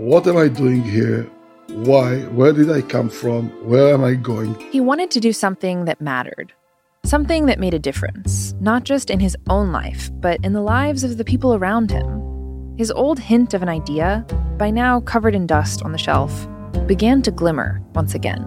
[0.00, 1.30] What am I doing here?
[1.68, 2.20] Why?
[2.32, 3.50] Where did I come from?
[3.68, 4.58] Where am I going?
[4.70, 6.54] He wanted to do something that mattered.
[7.04, 11.04] Something that made a difference, not just in his own life, but in the lives
[11.04, 12.74] of the people around him.
[12.78, 14.24] His old hint of an idea,
[14.56, 16.48] by now covered in dust on the shelf,
[16.86, 18.40] began to glimmer once again.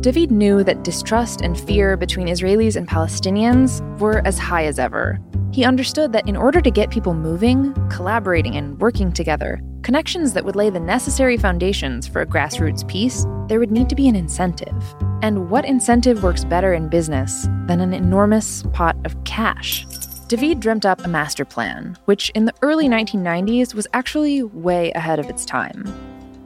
[0.00, 5.18] David knew that distrust and fear between Israelis and Palestinians were as high as ever,
[5.54, 10.44] he understood that in order to get people moving, collaborating, and working together, connections that
[10.44, 14.16] would lay the necessary foundations for a grassroots peace, there would need to be an
[14.16, 14.74] incentive.
[15.22, 19.86] And what incentive works better in business than an enormous pot of cash?
[20.26, 25.20] David dreamt up a master plan, which in the early 1990s was actually way ahead
[25.20, 25.84] of its time.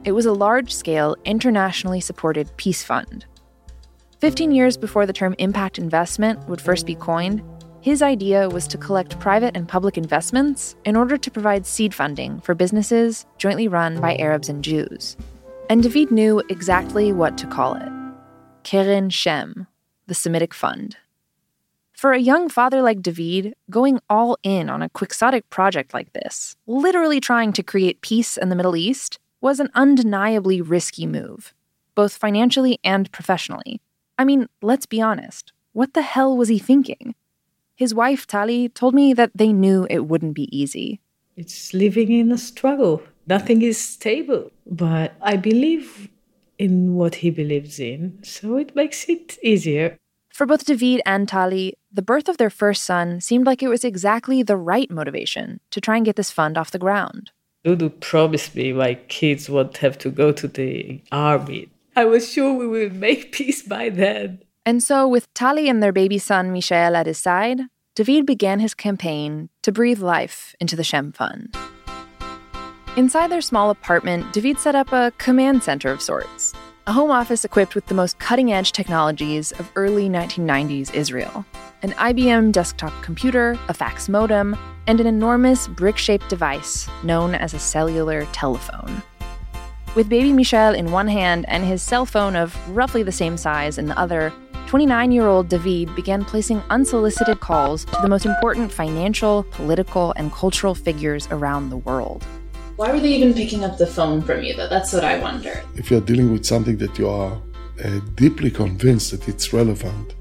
[0.03, 3.25] It was a large scale, internationally supported peace fund.
[4.19, 7.41] 15 years before the term impact investment would first be coined,
[7.81, 12.41] his idea was to collect private and public investments in order to provide seed funding
[12.41, 15.15] for businesses jointly run by Arabs and Jews.
[15.69, 17.89] And David knew exactly what to call it
[18.63, 19.67] Keren Shem,
[20.07, 20.97] the Semitic Fund.
[21.93, 26.55] For a young father like David, going all in on a quixotic project like this,
[26.65, 31.53] literally trying to create peace in the Middle East, was an undeniably risky move,
[31.95, 33.81] both financially and professionally.
[34.17, 35.53] I mean, let's be honest.
[35.73, 37.15] What the hell was he thinking?
[37.79, 40.99] His wife, Tali, told me that they knew it wouldn't be easy.
[41.37, 43.01] It's living in a struggle.
[43.25, 46.09] Nothing is stable, but I believe
[46.57, 49.97] in what he believes in, so it makes it easier.
[50.33, 53.85] For both David and Tali, the birth of their first son seemed like it was
[53.85, 57.31] exactly the right motivation to try and get this fund off the ground.
[57.63, 61.69] Dudu promised me my kids won't have to go to the army.
[61.95, 64.41] I was sure we would make peace by then.
[64.69, 67.61] And so, with Tali and their baby son Michael at his side,
[67.95, 71.57] David began his campaign to breathe life into the Shem Fund.
[72.95, 76.53] Inside their small apartment, David set up a command center of sorts,
[76.85, 81.43] a home office equipped with the most cutting edge technologies of early 1990s Israel
[81.81, 84.55] an IBM desktop computer, a fax modem,
[84.85, 89.01] and an enormous brick shaped device known as a cellular telephone.
[89.95, 93.79] With baby Michel in one hand and his cell phone of roughly the same size
[93.79, 94.31] in the other,
[94.69, 100.31] 29 year old David began placing unsolicited calls to the most important financial, political, and
[100.31, 102.23] cultural figures around the world.
[102.75, 104.69] Why were they even picking up the phone from you, though?
[104.69, 105.63] That's what I wonder.
[105.73, 107.41] If you're dealing with something that you are
[107.83, 110.13] uh, deeply convinced that it's relevant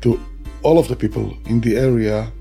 [0.00, 0.18] to
[0.62, 2.32] all of the people in the area,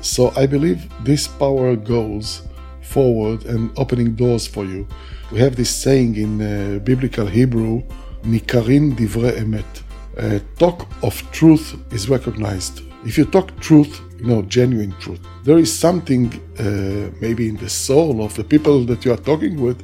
[0.00, 2.48] so I believe this power goes
[2.80, 4.88] forward and opening doors for you.
[5.32, 7.82] We have this saying in uh, biblical Hebrew,
[8.22, 9.82] Nikarin divrei emet.
[10.18, 12.82] Uh, talk of truth is recognized.
[13.04, 15.20] If you talk truth, you know, genuine truth.
[15.42, 19.60] There is something, uh, maybe in the soul of the people that you are talking
[19.60, 19.82] with,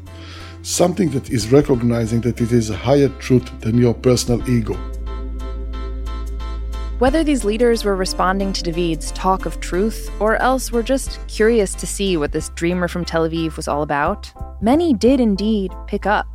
[0.63, 4.77] something that is recognizing that it is a higher truth than your personal ego.
[6.99, 11.75] Whether these leaders were responding to David's talk of truth or else were just curious
[11.77, 16.07] to see what this dreamer from Tel Aviv was all about, many did indeed pick
[16.07, 16.27] up.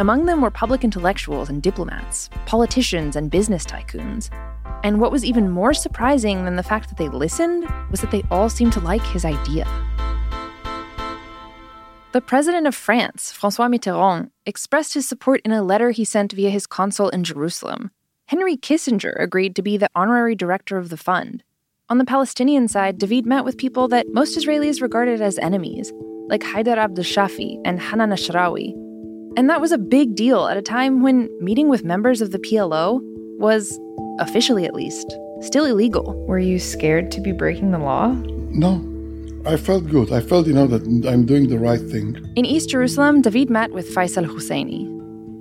[0.00, 4.28] Among them were public intellectuals and diplomats, politicians and business tycoons,
[4.82, 8.24] and what was even more surprising than the fact that they listened was that they
[8.28, 9.66] all seemed to like his idea.
[12.10, 16.50] The president of France, Francois Mitterrand, expressed his support in a letter he sent via
[16.50, 17.92] his consul in Jerusalem.
[18.26, 21.44] Henry Kissinger agreed to be the honorary director of the fund.
[21.88, 25.92] On the Palestinian side, David met with people that most Israelis regarded as enemies,
[26.28, 28.83] like Haider Abdel Shafi and Hanan Ashrawi.
[29.36, 32.38] And that was a big deal at a time when meeting with members of the
[32.38, 33.00] PLO
[33.38, 33.78] was
[34.20, 36.14] officially at least, still illegal.
[36.26, 38.08] Were you scared to be breaking the law?
[38.50, 38.80] No.
[39.46, 40.12] I felt good.
[40.12, 42.16] I felt, you know, that I'm doing the right thing.
[42.36, 44.88] In East Jerusalem, David met with Faisal Husseini.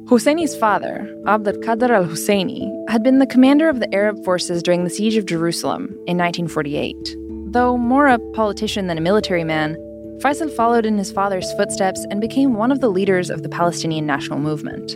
[0.10, 4.90] Husseini's father, Abd al-Qadir al-Husseini, had been the commander of the Arab forces during the
[4.90, 7.16] siege of Jerusalem in 1948.
[7.54, 9.78] Though more a politician than a military man,
[10.20, 14.06] Faisal followed in his father's footsteps and became one of the leaders of the Palestinian
[14.06, 14.94] national movement.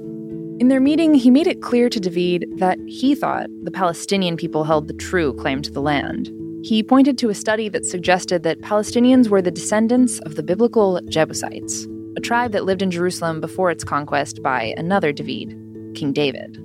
[0.59, 4.63] In their meeting, he made it clear to David that he thought the Palestinian people
[4.63, 6.31] held the true claim to the land.
[6.63, 10.99] He pointed to a study that suggested that Palestinians were the descendants of the biblical
[11.01, 15.55] Jebusites, a tribe that lived in Jerusalem before its conquest by another David,
[15.93, 16.57] King David.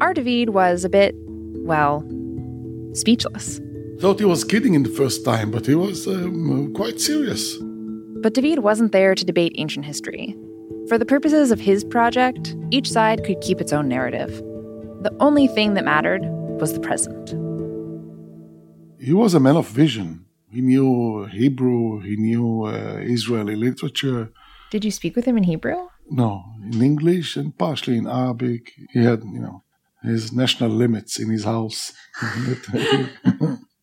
[0.00, 1.14] Our David was a bit,
[1.64, 2.04] well,
[2.92, 3.60] speechless.
[3.98, 7.58] Thought he was kidding in the first time, but he was um, quite serious.
[8.24, 10.34] But David wasn't there to debate ancient history.
[10.88, 14.30] For the purposes of his project, each side could keep its own narrative.
[15.02, 16.22] The only thing that mattered
[16.58, 17.34] was the present.
[18.98, 20.24] He was a man of vision.
[20.50, 24.32] He knew Hebrew, he knew uh, Israeli literature.
[24.70, 25.88] Did you speak with him in Hebrew?
[26.08, 28.72] No, in English and partially in Arabic.
[28.94, 29.64] He had, you know,
[30.02, 31.92] his national limits in his house.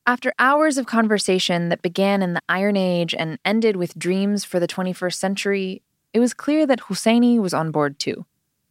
[0.08, 4.60] After hours of conversation that began in the Iron Age and ended with dreams for
[4.60, 8.26] the 21st century, it was clear that Husseini was on board too.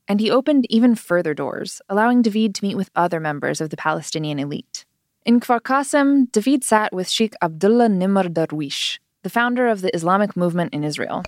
[0.08, 3.76] And he opened even further doors, allowing David to meet with other members of the
[3.76, 4.84] Palestinian elite.
[5.24, 10.36] In Kfar Qasim, David sat with Sheikh Abdullah Nimr Darwish, the founder of the Islamic
[10.36, 11.22] movement in Israel.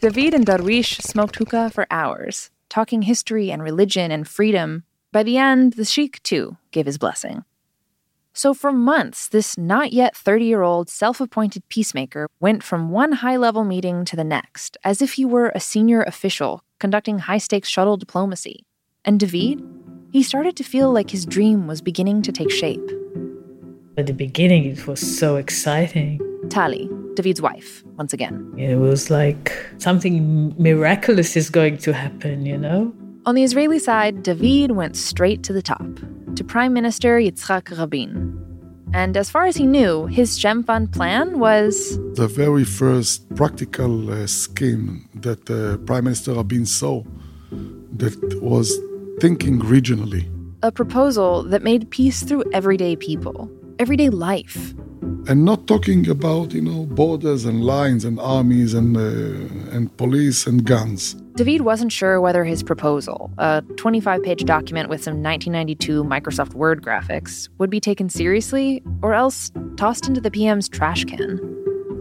[0.00, 4.84] David and Darwish smoked hookah for hours, talking history and religion and freedom.
[5.10, 7.44] By the end, the sheikh, too, gave his blessing.
[8.36, 13.12] So, for months, this not yet 30 year old self appointed peacemaker went from one
[13.12, 17.38] high level meeting to the next, as if he were a senior official conducting high
[17.38, 18.66] stakes shuttle diplomacy.
[19.04, 19.62] And David?
[20.10, 22.84] He started to feel like his dream was beginning to take shape.
[23.96, 26.18] At the beginning, it was so exciting.
[26.50, 28.52] Tali, David's wife, once again.
[28.56, 32.92] It was like something miraculous is going to happen, you know?
[33.26, 35.86] On the Israeli side, David went straight to the top
[36.36, 38.38] to Prime Minister Yitzhak Rabin.
[38.92, 44.10] And as far as he knew, his Shem Fund plan was the very first practical
[44.10, 47.02] uh, scheme that uh, Prime Minister Rabin saw
[47.96, 48.78] that was
[49.20, 50.28] thinking regionally.
[50.62, 54.74] A proposal that made peace through everyday people, everyday life.
[55.26, 60.46] and not talking about you know borders and lines and armies and uh, and police
[60.46, 61.16] and guns.
[61.36, 66.80] David wasn't sure whether his proposal, a 25 page document with some 1992 Microsoft Word
[66.80, 71.40] graphics, would be taken seriously or else tossed into the PM's trash can.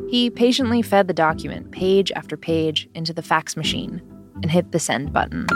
[0.07, 4.03] He patiently fed the document page after page into the fax machine
[4.43, 5.47] and hit the send button.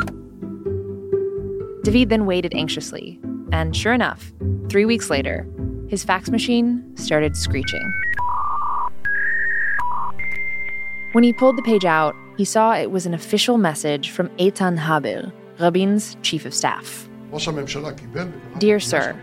[1.83, 3.19] David then waited anxiously,
[3.51, 4.33] and sure enough,
[4.69, 5.47] three weeks later,
[5.87, 7.93] his fax machine started screeching.
[11.11, 14.77] When he pulled the page out, he saw it was an official message from Eitan
[14.77, 17.09] Haber, Rabin's chief of staff.
[18.59, 19.19] Dear Sir,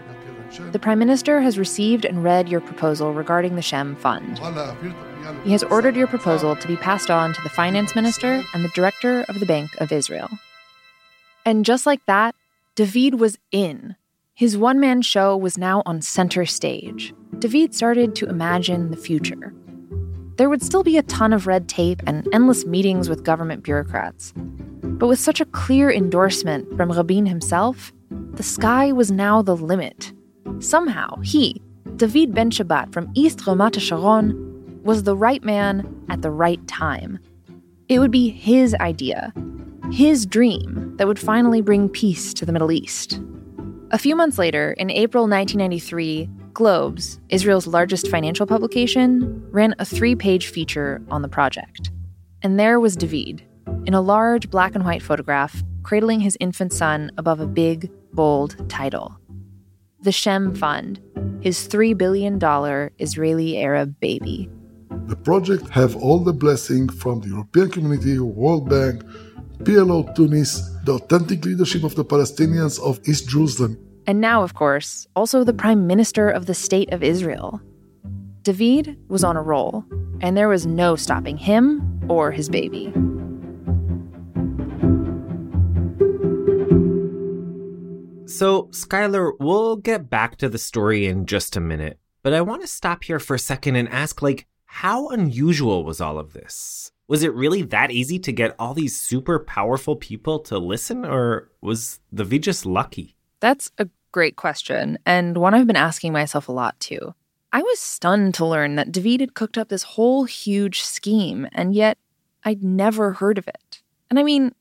[0.72, 4.38] the Prime Minister has received and read your proposal regarding the Shem Fund.
[5.44, 8.70] He has ordered your proposal to be passed on to the Finance Minister and the
[8.74, 10.28] Director of the Bank of Israel.
[11.46, 12.34] And just like that,
[12.74, 13.96] David was in.
[14.34, 17.14] His one man show was now on center stage.
[17.38, 19.54] David started to imagine the future.
[20.37, 24.32] There would still be a ton of red tape and endless meetings with government bureaucrats.
[24.37, 30.12] But with such a clear endorsement from Rabin himself, the sky was now the limit.
[30.59, 31.62] Somehow, he,
[31.97, 37.20] David Ben Shabbat from East Ramat Sharon, was the right man at the right time.
[37.89, 39.32] It would be his idea,
[39.93, 43.20] his dream, that would finally bring peace to the Middle East.
[43.93, 50.14] A few months later, in April 1993, Globes, Israel's largest financial publication, ran a three
[50.14, 51.90] page feature on the project.
[52.42, 53.42] And there was David,
[53.86, 58.68] in a large black and white photograph, cradling his infant son above a big, bold
[58.70, 59.18] title
[60.00, 61.00] The Shem Fund,
[61.40, 62.38] his $3 billion
[62.98, 64.48] Israeli Arab baby.
[65.07, 69.02] The project have all the blessing from the European Community, World Bank,
[69.64, 73.76] PLO Tunis, the authentic leadership of the Palestinians of East Jerusalem,
[74.07, 77.61] and now, of course, also the Prime Minister of the State of Israel.
[78.42, 79.84] David was on a roll,
[80.20, 82.92] and there was no stopping him or his baby.
[88.26, 92.62] So, Skylar, we'll get back to the story in just a minute, but I want
[92.62, 96.90] to stop here for a second and ask like, how unusual was all of this?
[97.07, 101.52] Was it really that easy to get all these super powerful people to listen, or
[101.62, 103.13] was the David just lucky?
[103.45, 107.14] That's a great question, and one I've been asking myself a lot too.
[107.53, 111.74] I was stunned to learn that David had cooked up this whole huge scheme, and
[111.74, 111.99] yet
[112.42, 113.82] I'd never heard of it.
[114.09, 114.55] And I mean,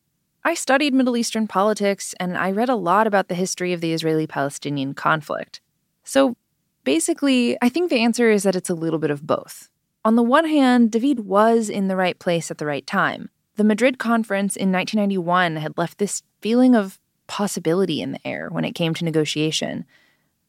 [0.43, 3.93] I studied Middle Eastern politics and I read a lot about the history of the
[3.93, 5.61] Israeli Palestinian conflict.
[6.03, 6.35] So
[6.83, 9.69] basically, I think the answer is that it's a little bit of both.
[10.03, 13.29] On the one hand, David was in the right place at the right time.
[13.55, 18.65] The Madrid conference in 1991 had left this feeling of possibility in the air when
[18.65, 19.85] it came to negotiation,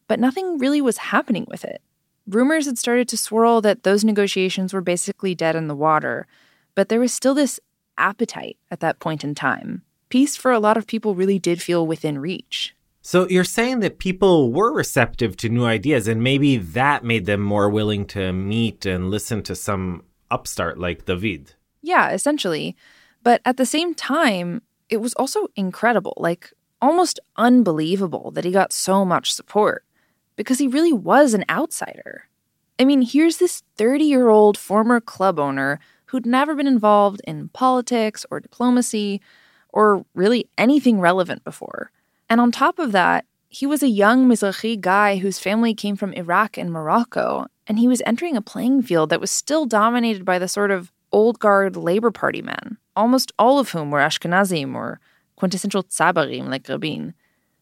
[0.07, 1.81] but nothing really was happening with it.
[2.27, 6.27] Rumors had started to swirl that those negotiations were basically dead in the water,
[6.73, 7.59] but there was still this
[7.97, 9.83] appetite at that point in time.
[10.09, 12.75] Peace for a lot of people really did feel within reach.
[13.01, 17.41] So you're saying that people were receptive to new ideas, and maybe that made them
[17.41, 21.53] more willing to meet and listen to some upstart like David.
[21.83, 22.75] Yeah, essentially.
[23.21, 26.15] But at the same time, it was also incredible.
[26.17, 26.51] Like,
[26.85, 29.83] almost unbelievable that he got so much support
[30.35, 32.29] because he really was an outsider.
[32.77, 37.49] I mean, here's this 30 year old former club owner who'd never been involved in
[37.49, 39.19] politics or diplomacy
[39.69, 41.91] or really anything relevant before.
[42.29, 46.13] And on top of that, he was a young Mizrahi guy whose family came from
[46.13, 50.37] Iraq and Morocco, and he was entering a playing field that was still dominated by
[50.37, 54.99] the sort of old guard Labor Party men, almost all of whom were Ashkenazim or
[55.35, 57.13] quintessential tzabarim like Rabin.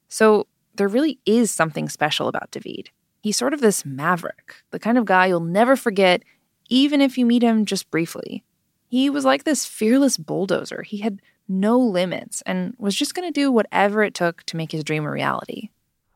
[0.08, 2.90] So there really is something special about David.
[3.22, 6.24] He's sort of this maverick, the kind of guy you'll never forget,
[6.70, 8.44] even if you meet him just briefly.
[8.90, 10.84] He was like this fearless bulldozer.
[10.84, 14.72] He had no limits and was just going to do whatever it took to make
[14.72, 15.70] his dream a reality.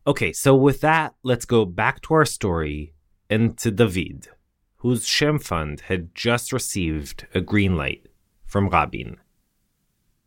[0.05, 2.93] Okay, so with that, let's go back to our story
[3.29, 4.27] and to David,
[4.77, 8.07] whose Shem Fund had just received a green light
[8.45, 9.17] from Rabin.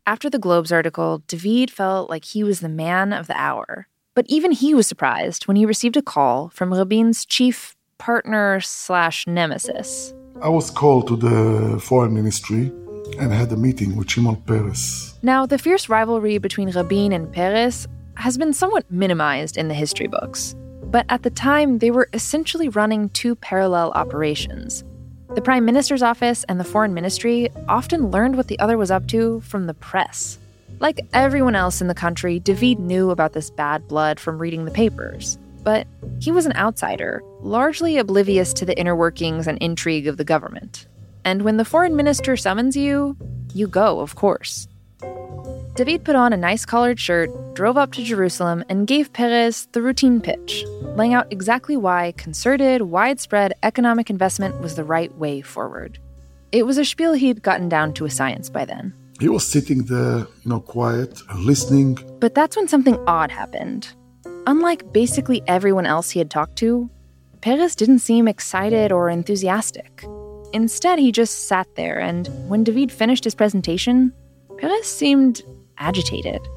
[0.07, 3.87] After the Globes article, David felt like he was the man of the hour.
[4.15, 9.27] But even he was surprised when he received a call from Rabin's chief partner slash
[9.27, 10.13] nemesis.
[10.41, 12.71] I was called to the foreign ministry
[13.19, 15.13] and had a meeting with Shimon Peres.
[15.21, 20.07] Now, the fierce rivalry between Rabin and Peres has been somewhat minimized in the history
[20.07, 20.55] books.
[20.83, 24.83] But at the time, they were essentially running two parallel operations.
[25.33, 29.07] The Prime Minister's office and the Foreign Ministry often learned what the other was up
[29.07, 30.37] to from the press.
[30.81, 34.71] Like everyone else in the country, David knew about this bad blood from reading the
[34.71, 35.39] papers.
[35.63, 35.87] But
[36.19, 40.85] he was an outsider, largely oblivious to the inner workings and intrigue of the government.
[41.23, 43.15] And when the foreign minister summons you,
[43.53, 44.67] you go, of course.
[45.73, 49.81] David put on a nice collared shirt, drove up to Jerusalem, and gave Peres the
[49.81, 55.97] routine pitch, laying out exactly why concerted, widespread economic investment was the right way forward.
[56.51, 58.93] It was a spiel he'd gotten down to a science by then.
[59.21, 61.97] He was sitting there, you know, quiet, listening.
[62.19, 63.93] But that's when something odd happened.
[64.47, 66.89] Unlike basically everyone else he had talked to,
[67.39, 70.03] Peres didn't seem excited or enthusiastic.
[70.51, 74.11] Instead, he just sat there, and when David finished his presentation,
[74.57, 75.43] Peres seemed
[75.81, 76.47] agitated.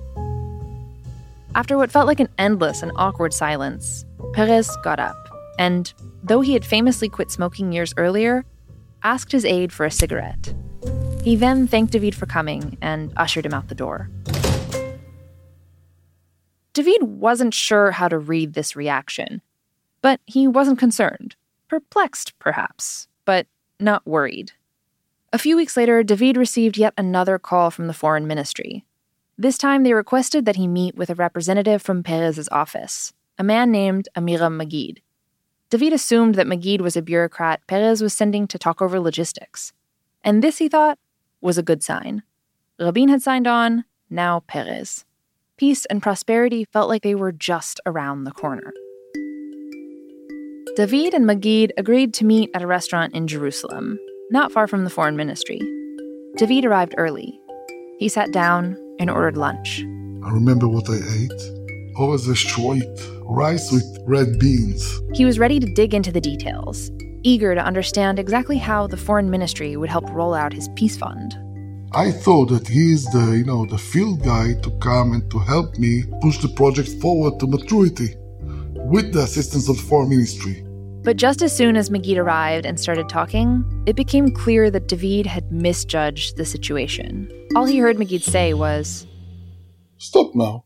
[1.56, 4.04] After what felt like an endless and awkward silence,
[4.34, 5.16] Peres got up,
[5.58, 8.44] and though he had famously quit smoking years earlier,
[9.02, 10.54] asked his aide for a cigarette.
[11.22, 14.10] He then thanked David for coming and ushered him out the door.
[16.74, 19.40] David wasn't sure how to read this reaction,
[20.02, 21.36] but he wasn't concerned.
[21.68, 23.46] Perplexed, perhaps, but
[23.78, 24.52] not worried.
[25.32, 28.84] A few weeks later, David received yet another call from the foreign ministry.
[29.36, 33.72] This time, they requested that he meet with a representative from Peres's office, a man
[33.72, 34.98] named Amiram Magid.
[35.70, 39.72] David assumed that Magid was a bureaucrat Peres was sending to talk over logistics.
[40.22, 40.98] And this, he thought,
[41.40, 42.22] was a good sign.
[42.78, 45.04] Rabin had signed on, now Peres.
[45.56, 48.72] Peace and prosperity felt like they were just around the corner.
[50.76, 53.98] David and Magid agreed to meet at a restaurant in Jerusalem,
[54.30, 55.60] not far from the foreign ministry.
[56.36, 57.38] David arrived early.
[57.98, 59.80] He sat down and ordered lunch.
[60.24, 61.96] I remember what I ate.
[61.96, 65.00] Always a shroit, rice with red beans.
[65.14, 66.90] He was ready to dig into the details,
[67.22, 71.38] eager to understand exactly how the foreign ministry would help roll out his peace fund.
[71.92, 75.38] I thought that he is the, you know, the field guy to come and to
[75.38, 78.16] help me push the project forward to maturity
[78.74, 80.64] with the assistance of the foreign ministry.
[81.04, 85.26] But just as soon as Magid arrived and started talking, it became clear that David
[85.26, 87.30] had misjudged the situation.
[87.54, 89.06] All he heard Magid say was,
[89.98, 90.64] Stop now.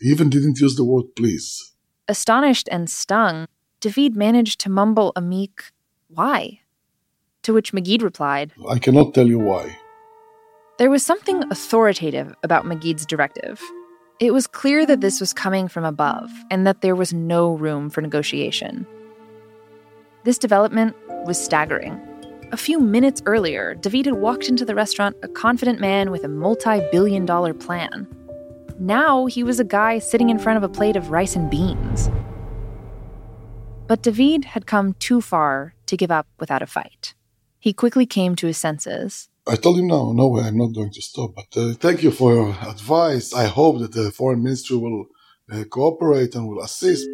[0.00, 1.72] He even didn't use the word please.
[2.08, 3.46] Astonished and stung,
[3.78, 5.70] David managed to mumble a meek,
[6.08, 6.58] Why?
[7.44, 9.78] To which Magid replied, I cannot tell you why.
[10.78, 13.62] There was something authoritative about Magid's directive.
[14.18, 17.88] It was clear that this was coming from above and that there was no room
[17.88, 18.84] for negotiation.
[20.24, 20.96] This development
[21.26, 22.00] was staggering.
[22.50, 26.28] A few minutes earlier, David had walked into the restaurant a confident man with a
[26.28, 28.08] multi billion dollar plan.
[28.78, 32.08] Now he was a guy sitting in front of a plate of rice and beans.
[33.86, 37.12] But David had come too far to give up without a fight.
[37.60, 39.28] He quickly came to his senses.
[39.46, 41.34] I told him no, no way, I'm not going to stop.
[41.34, 43.34] But uh, thank you for your advice.
[43.34, 45.04] I hope that the foreign ministry will
[45.52, 47.06] uh, cooperate and will assist.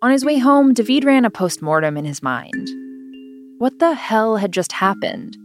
[0.00, 2.68] On his way home, David ran a post mortem in his mind.
[3.58, 5.36] What the hell had just happened?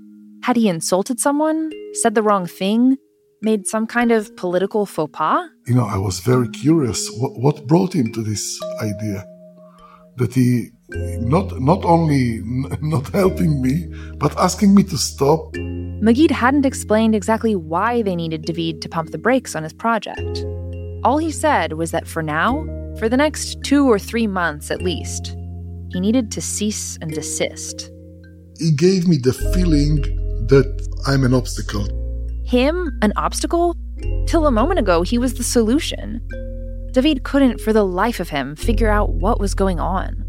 [0.43, 2.97] Had he insulted someone, said the wrong thing,
[3.41, 5.49] made some kind of political faux pas?
[5.65, 7.09] You know, I was very curious.
[7.17, 9.25] What, what brought him to this idea?
[10.17, 10.69] That he
[11.21, 12.41] not not only
[12.83, 15.53] not helping me, but asking me to stop.
[16.03, 20.45] Magid hadn't explained exactly why they needed David to pump the brakes on his project.
[21.03, 22.67] All he said was that for now,
[22.99, 25.35] for the next two or three months at least,
[25.91, 27.91] he needed to cease and desist.
[28.59, 30.01] He gave me the feeling
[30.47, 31.87] that I'm an obstacle.
[32.45, 33.75] Him, an obstacle?
[34.27, 36.25] Till a moment ago, he was the solution.
[36.91, 40.25] David couldn't, for the life of him, figure out what was going on.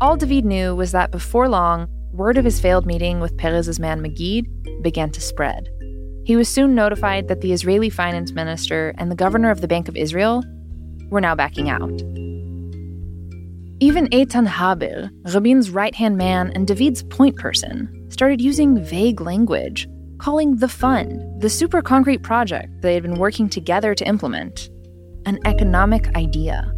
[0.00, 4.02] All David knew was that before long, word of his failed meeting with Peres's man
[4.02, 4.44] Magid
[4.82, 5.68] began to spread.
[6.24, 9.88] He was soon notified that the Israeli finance minister and the governor of the Bank
[9.88, 10.42] of Israel
[11.10, 11.92] were now backing out.
[13.80, 19.88] Even Eitan Haber, Rabin's right hand man and David's point person, started using vague language,
[20.18, 24.70] calling the fund, the super concrete project they had been working together to implement,
[25.26, 26.72] an economic idea.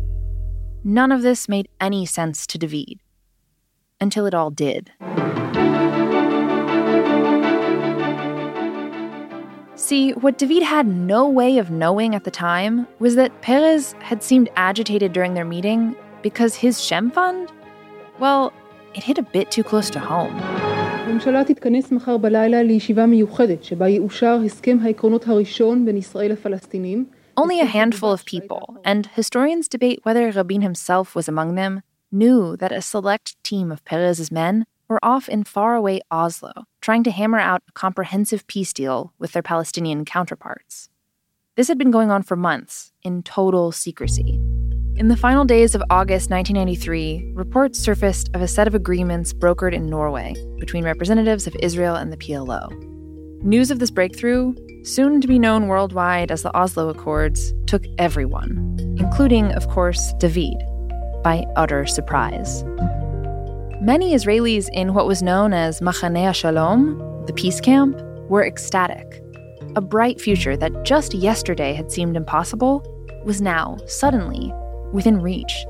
[0.85, 3.01] None of this made any sense to David.
[4.01, 4.91] Until it all did.
[9.77, 14.22] See, what David had no way of knowing at the time was that Peres had
[14.22, 17.53] seemed agitated during their meeting because his Shem fund,
[18.18, 18.55] well,
[18.95, 20.35] it hit a bit too close to home.
[21.07, 27.07] הממשלה תתכנס מחר בלילה לישיבה מיוחדת שבה יאושר הסכם העקרונות הראשון בין ישראל לפלסטינים.
[27.39, 32.57] Only a handful of people, and historians debate whether Rabin himself was among them, knew
[32.57, 37.39] that a select team of Peres's men were off in faraway Oslo, trying to hammer
[37.39, 40.89] out a comprehensive peace deal with their Palestinian counterparts.
[41.57, 44.41] This had been going on for months, in total secrecy.
[44.97, 49.74] In the final days of August 1993, reports surfaced of a set of agreements brokered
[49.74, 52.70] in Norway between representatives of Israel and the PLO.
[53.43, 58.76] News of this breakthrough, soon to be known worldwide as the Oslo Accords, took everyone,
[58.99, 60.57] including, of course, David,
[61.22, 62.64] by utter surprise.
[63.87, 67.97] Many Israelis in what was known as Machaneh Shalom, the peace camp,
[68.28, 69.22] were ecstatic.
[69.76, 72.82] A bright future that just yesterday had seemed impossible
[73.24, 74.53] was now, suddenly,
[74.93, 75.64] within reach.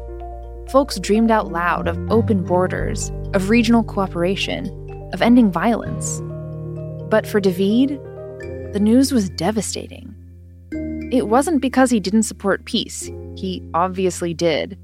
[0.70, 4.64] Folks dreamed out loud of open borders, of regional cooperation,
[5.12, 6.22] of ending violence.
[7.10, 8.00] But for David,
[8.72, 10.14] the news was devastating.
[11.12, 14.78] It wasn't because he didn't support peace, he obviously did.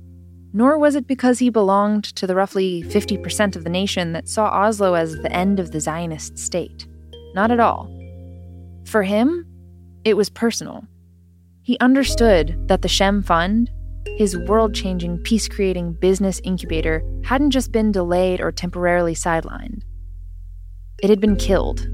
[0.53, 4.49] Nor was it because he belonged to the roughly 50% of the nation that saw
[4.49, 6.87] Oslo as the end of the Zionist state.
[7.35, 7.91] Not at all.
[8.85, 9.47] For him,
[10.05, 10.85] it was personal.
[11.63, 13.71] He understood that the Shem Fund,
[14.19, 19.83] his world changing, peace creating business incubator, hadn't just been delayed or temporarily sidelined.
[21.03, 21.89] It had been killed.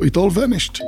[0.00, 0.80] It all vanished.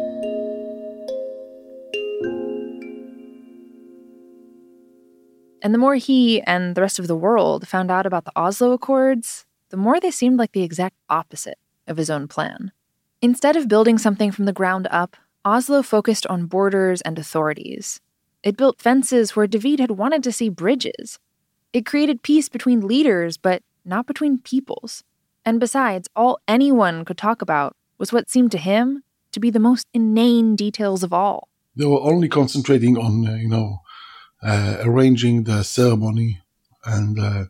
[5.67, 8.71] And the more he and the rest of the world found out about the Oslo
[8.71, 11.59] Accords, the more they seemed like the exact opposite
[11.89, 12.71] of his own plan.
[13.21, 18.01] Instead of building something from the ground up, Oslo focused on borders and authorities.
[18.45, 21.19] It built fences where David had wanted to see bridges.
[21.73, 25.03] It created peace between leaders, but not between peoples.
[25.45, 29.03] And besides, all anyone could talk about was what seemed to him
[29.33, 31.49] to be the most inane details of all.
[31.75, 33.81] They were only concentrating on, uh, you know,
[34.85, 36.41] arranging the ceremony
[36.85, 37.45] and uh,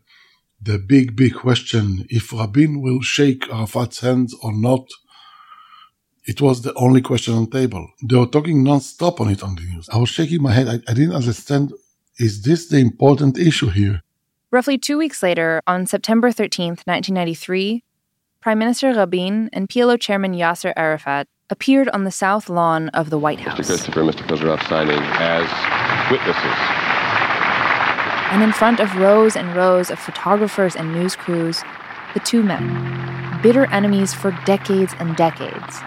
[0.61, 4.87] the big, big question if Rabin will shake Arafat's hands or not.
[6.25, 7.87] It was the only question on the table.
[8.03, 9.87] They were talking non-stop on it on the news.
[9.89, 10.67] I was shaking my head.
[10.67, 11.73] I, I didn't understand.
[12.17, 14.01] Is this the important issue here?
[14.51, 17.83] Roughly two weeks later, on September 13th, 1993,
[18.41, 23.19] Prime Minister Rabin and PLO Chairman Yasser Arafat appeared on the south lawn of the
[23.19, 23.59] White House.
[23.59, 23.65] Mr.
[23.67, 24.27] Christopher Mr.
[24.27, 26.86] Kozyrev signing as witnesses.
[28.31, 31.63] And in front of rows and rows of photographers and news crews,
[32.13, 35.79] the two men, bitter enemies for decades and decades,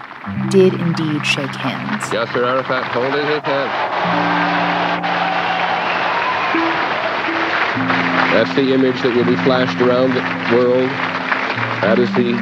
[0.49, 2.03] did indeed shake hands.
[2.05, 4.01] Yasser Arafat holding his hand.
[8.33, 10.89] That's the image that will be flashed around the world.
[11.81, 12.33] That is the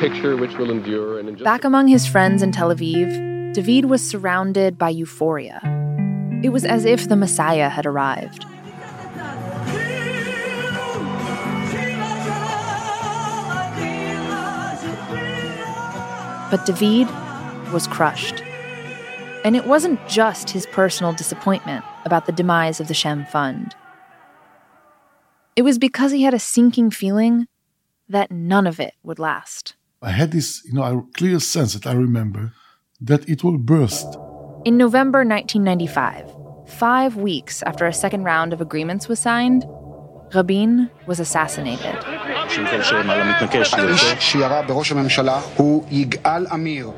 [0.00, 1.18] picture which will endure.
[1.18, 5.60] And Back among his friends in Tel Aviv, David was surrounded by euphoria.
[6.42, 8.44] It was as if the Messiah had arrived.
[16.54, 17.08] But David
[17.72, 18.40] was crushed.
[19.44, 23.74] And it wasn't just his personal disappointment about the demise of the Shem Fund.
[25.56, 27.48] It was because he had a sinking feeling
[28.08, 29.74] that none of it would last.
[30.00, 32.52] I had this, you know, a clear sense that I remember
[33.00, 34.16] that it will burst.
[34.64, 36.30] In November 1995,
[36.68, 39.64] five weeks after a second round of agreements was signed,
[40.32, 41.94] Rabin was assassinated.
[44.18, 46.90] שירה בראש הממשלה הוא יגאל עמיר.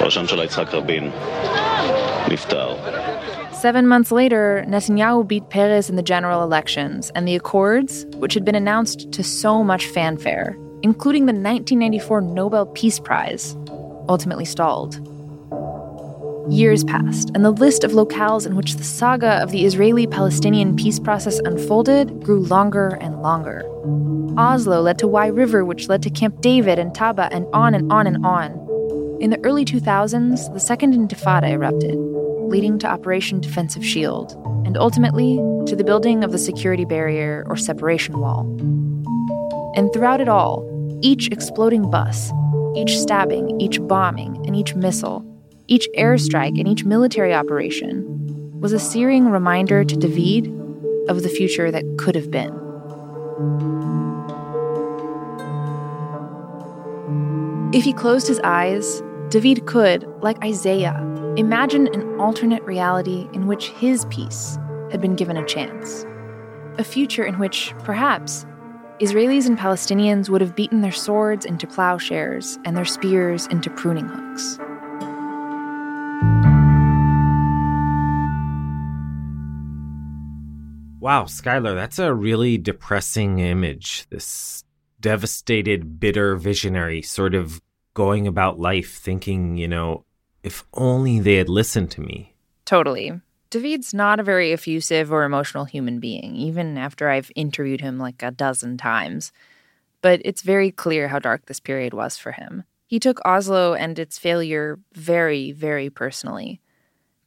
[0.00, 1.10] ראש הממשלה יצחק רבין
[2.28, 2.76] נפטר.
[3.52, 8.42] Seven months later, Netanyahu beat Peres in the general elections, and the accords, which had
[8.42, 13.54] been announced to so much fanfare, including the 1994 Nobel Peace Prize,
[14.08, 14.92] ultimately stalled.
[16.48, 20.74] Years passed, and the list of locales in which the saga of the Israeli Palestinian
[20.74, 23.62] peace process unfolded grew longer and longer.
[24.38, 27.92] Oslo led to Wye River, which led to Camp David and Taba, and on and
[27.92, 28.52] on and on.
[29.20, 34.32] In the early 2000s, the Second Intifada erupted, leading to Operation Defensive Shield,
[34.64, 35.36] and ultimately
[35.66, 38.46] to the building of the security barrier or separation wall.
[39.76, 40.66] And throughout it all,
[41.02, 42.32] each exploding bus,
[42.74, 45.24] each stabbing, each bombing, and each missile,
[45.70, 48.04] each airstrike, and each military operation
[48.60, 50.48] was a searing reminder to David
[51.08, 52.52] of the future that could have been.
[57.72, 60.98] If he closed his eyes, David could, like Isaiah,
[61.36, 64.58] imagine an alternate reality in which his peace
[64.90, 66.04] had been given a chance.
[66.78, 68.44] A future in which, perhaps,
[69.00, 74.08] Israelis and Palestinians would have beaten their swords into plowshares and their spears into pruning
[74.08, 74.58] hooks.
[81.00, 84.06] Wow, Skylar, that's a really depressing image.
[84.10, 84.64] This
[85.00, 87.62] devastated, bitter visionary sort of
[87.94, 90.04] going about life thinking, you know,
[90.42, 92.34] if only they had listened to me.
[92.66, 93.18] Totally.
[93.48, 98.22] David's not a very effusive or emotional human being, even after I've interviewed him like
[98.22, 99.32] a dozen times.
[100.02, 102.64] But it's very clear how dark this period was for him.
[102.86, 106.60] He took Oslo and its failure very, very personally.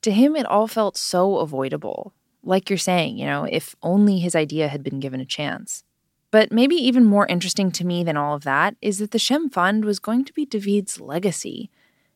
[0.04, 2.14] To him, it all felt so avoidable.
[2.44, 5.84] Like you're saying, you know, if only his idea had been given a chance.
[6.32, 9.50] But maybe even more interesting to me than all of that is that the Shem
[9.50, 11.70] Fund was going to be David's legacy,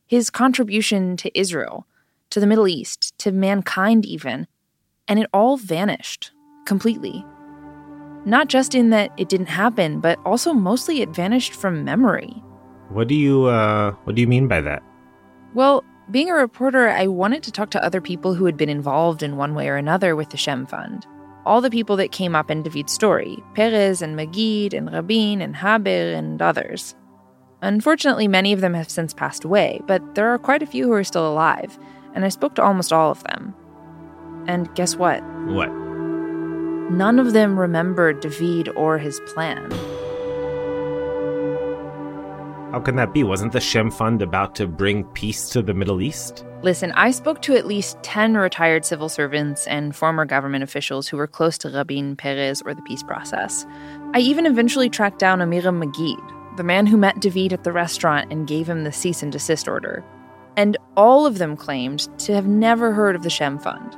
[0.08, 1.86] his contribution to Israel,
[2.32, 4.48] to the Middle East, to mankind even.
[5.08, 6.32] And it all vanished
[6.66, 7.24] completely.
[8.26, 12.44] Not just in that it didn't happen, but also mostly it vanished from memory.
[12.90, 14.82] What do you uh what do you mean by that?
[15.54, 19.24] Well, being a reporter, I wanted to talk to other people who had been involved
[19.24, 21.06] in one way or another with the Shem Fund
[21.48, 25.56] all the people that came up in David's story Peres and Magid and Rabin and
[25.56, 26.94] Haber and others.
[27.62, 30.92] Unfortunately, many of them have since passed away, but there are quite a few who
[30.92, 31.80] are still alive,
[32.14, 33.56] and I spoke to almost all of them.
[34.46, 35.24] And guess what?
[35.48, 35.72] What?
[36.92, 39.72] None of them remembered David or his plan.
[42.72, 43.24] How can that be?
[43.24, 46.46] Wasn't the Shem Fund about to bring peace to the Middle East?
[46.64, 51.16] Listen, I spoke to at least 10 retired civil servants and former government officials who
[51.16, 53.66] were close to Rabin, Peres or the peace process.
[54.14, 58.34] I even eventually tracked down Amiram Magid, the man who met David at the restaurant
[58.34, 60.04] and gave him the cease and desist order.
[60.58, 63.96] And all of them claimed to have never heard of the Shem Fund.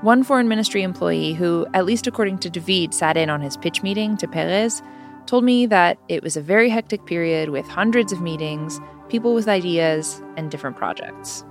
[0.00, 3.84] One foreign ministry employee who, at least according to David, sat in on his pitch
[3.84, 4.82] meeting to Peres
[5.26, 9.48] told me that it was a very hectic period with hundreds of meetings, people with
[9.48, 11.44] ideas, and different projects.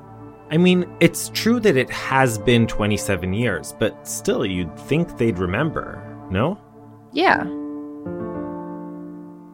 [0.51, 5.39] I mean, it's true that it has been 27 years, but still, you'd think they'd
[5.39, 6.59] remember, no?
[7.13, 7.43] Yeah.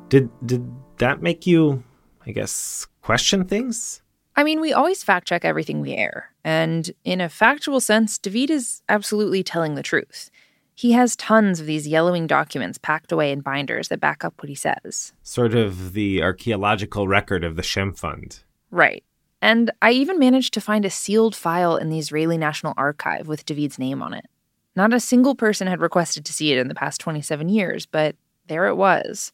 [0.09, 1.83] Did did that make you,
[2.25, 4.01] I guess, question things?
[4.35, 8.49] I mean, we always fact check everything we air, and in a factual sense, David
[8.49, 10.31] is absolutely telling the truth.
[10.77, 14.47] He has tons of these yellowing documents packed away in binders that back up what
[14.47, 15.11] he says.
[15.23, 18.43] Sort of the archaeological record of the Shem Fund.
[18.69, 19.03] Right.
[19.41, 23.43] And I even managed to find a sealed file in the Israeli National Archive with
[23.43, 24.27] David's name on it.
[24.75, 28.15] Not a single person had requested to see it in the past 27 years, but
[28.45, 29.31] there it was.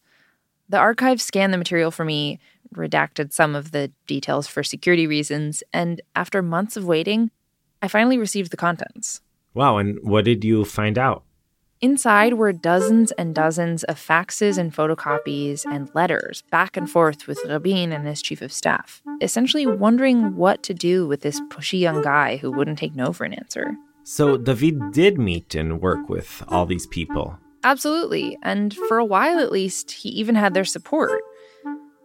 [0.70, 2.40] The archive scanned the material for me,
[2.74, 7.30] redacted some of the details for security reasons, and after months of waiting,
[7.82, 9.20] I finally received the contents.
[9.52, 11.22] Wow, and what did you find out?
[11.84, 17.38] Inside were dozens and dozens of faxes and photocopies and letters back and forth with
[17.46, 22.00] Rabin and his chief of staff, essentially wondering what to do with this pushy young
[22.00, 23.76] guy who wouldn't take no for an answer.
[24.02, 27.38] So David did meet and work with all these people.
[27.64, 31.20] Absolutely, and for a while at least, he even had their support.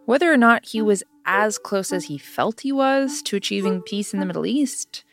[0.04, 4.12] Whether or not he was as close as he felt he was to achieving peace
[4.12, 5.04] in the Middle East,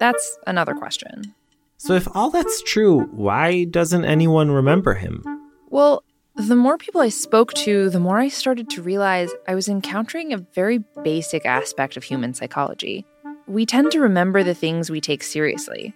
[0.00, 1.36] that's another question.
[1.84, 5.24] So, if all that's true, why doesn't anyone remember him?
[5.68, 6.04] Well,
[6.36, 10.32] the more people I spoke to, the more I started to realize I was encountering
[10.32, 13.04] a very basic aspect of human psychology.
[13.48, 15.92] We tend to remember the things we take seriously,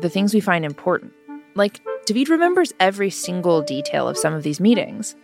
[0.00, 1.12] the things we find important.
[1.56, 5.14] Like, David remembers every single detail of some of these meetings.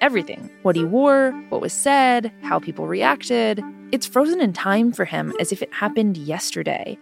[0.00, 3.60] Everything what he wore, what was said, how people reacted.
[3.90, 6.96] It's frozen in time for him as if it happened yesterday.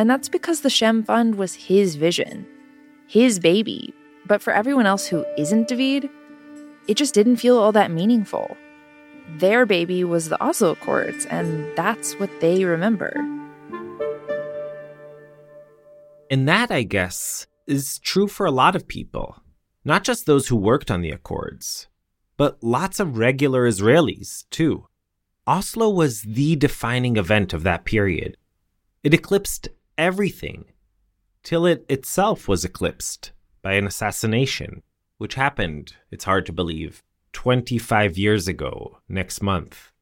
[0.00, 2.46] And that's because the Shem Fund was his vision,
[3.06, 3.92] his baby.
[4.26, 6.08] But for everyone else who isn't David,
[6.88, 8.56] it just didn't feel all that meaningful.
[9.36, 13.12] Their baby was the Oslo Accords, and that's what they remember.
[16.30, 19.42] And that, I guess, is true for a lot of people.
[19.84, 21.88] Not just those who worked on the Accords,
[22.38, 24.86] but lots of regular Israelis, too.
[25.46, 28.38] Oslo was the defining event of that period.
[29.02, 29.68] It eclipsed
[30.00, 30.64] everything,
[31.42, 33.32] till it itself was eclipsed
[33.62, 34.82] by an assassination,
[35.18, 39.92] which happened, it's hard to believe, 25 years ago next month.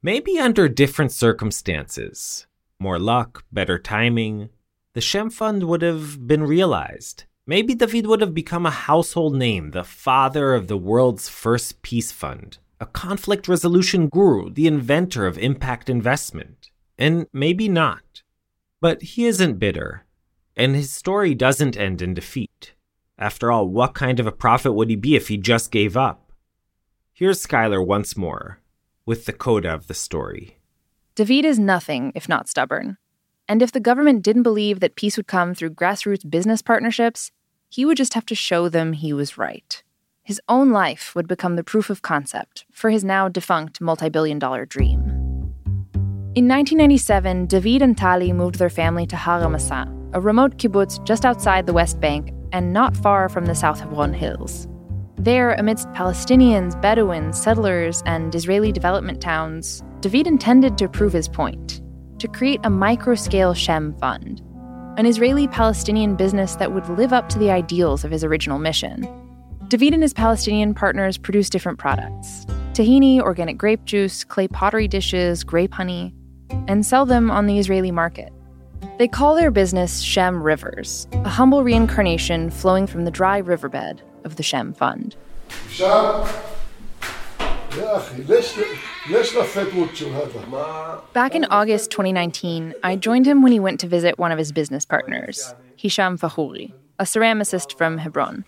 [0.00, 2.46] Maybe under different circumstances,
[2.78, 4.50] more luck, better timing,
[4.94, 7.24] the Shem Fund would have been realized.
[7.46, 12.12] Maybe David would have become a household name, the father of the world's first peace
[12.12, 16.70] fund, a conflict resolution guru, the inventor of impact investment.
[16.96, 18.22] And maybe not.
[18.80, 20.04] But he isn't bitter,
[20.56, 22.74] and his story doesn't end in defeat.
[23.18, 26.32] After all, what kind of a prophet would he be if he just gave up?
[27.12, 28.60] Here's Skylar once more,
[29.04, 30.58] with the coda of the story.
[31.16, 32.96] David is nothing if not stubborn.
[33.48, 37.32] And if the government didn't believe that peace would come through grassroots business partnerships,
[37.68, 39.82] he would just have to show them he was right.
[40.22, 44.38] His own life would become the proof of concept for his now defunct multi billion
[44.38, 45.17] dollar dream.
[46.34, 51.24] In 1997, David and Tali moved their family to Har HaMasah, a remote kibbutz just
[51.24, 54.68] outside the West Bank and not far from the South Hebron Hills.
[55.16, 61.80] There, amidst Palestinians, Bedouins, settlers, and Israeli development towns, David intended to prove his point
[62.18, 64.42] to create a micro scale Shem fund,
[64.98, 69.08] an Israeli Palestinian business that would live up to the ideals of his original mission.
[69.68, 75.42] David and his Palestinian partners produced different products tahini, organic grape juice, clay pottery dishes,
[75.42, 76.14] grape honey
[76.66, 78.32] and sell them on the Israeli market.
[78.98, 84.36] They call their business Shem Rivers, a humble reincarnation flowing from the dry riverbed of
[84.36, 85.16] the Shem Fund.
[91.12, 94.52] Back in August 2019, I joined him when he went to visit one of his
[94.52, 98.44] business partners, Hisham Fahouri, a ceramicist from Hebron.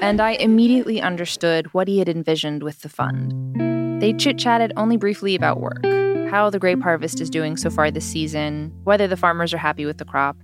[0.00, 4.00] And I immediately understood what he had envisioned with the fund.
[4.00, 5.84] They chit chatted only briefly about work,
[6.30, 9.84] how the grape harvest is doing so far this season, whether the farmers are happy
[9.84, 10.36] with the crop.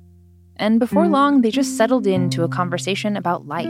[0.57, 1.13] And before hmm.
[1.13, 3.67] long, they just settled into a conversation about life.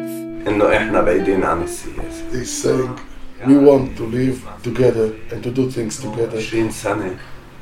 [2.32, 2.98] He's saying
[3.46, 6.40] we want to live together and to do things together.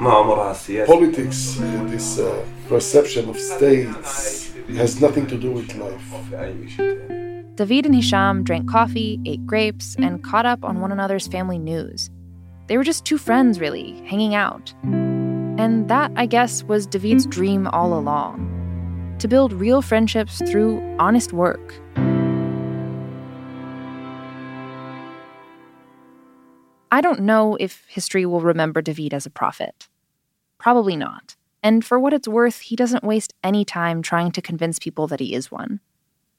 [0.02, 7.54] Politics, uh, this uh, perception of states, has nothing to do with life.
[7.54, 12.10] David and Hisham drank coffee, ate grapes, and caught up on one another's family news.
[12.66, 14.74] They were just two friends, really, hanging out.
[14.82, 21.32] And that, I guess, was David's dream all along to build real friendships through honest
[21.32, 21.74] work.
[26.90, 29.88] I don't know if history will remember David as a prophet.
[30.62, 31.34] Probably not.
[31.60, 35.18] And for what it's worth, he doesn't waste any time trying to convince people that
[35.18, 35.80] he is one.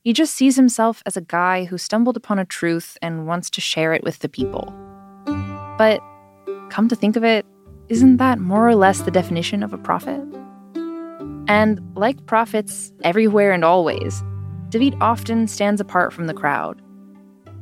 [0.02, 3.60] He just sees himself as a guy who stumbled upon a truth and wants to
[3.60, 4.74] share it with the people.
[5.78, 6.02] But
[6.70, 7.46] come to think of it,
[7.90, 10.22] isn't that more or less the definition of a prophet?
[11.50, 14.24] And like prophets everywhere and always,
[14.70, 16.82] David often stands apart from the crowd.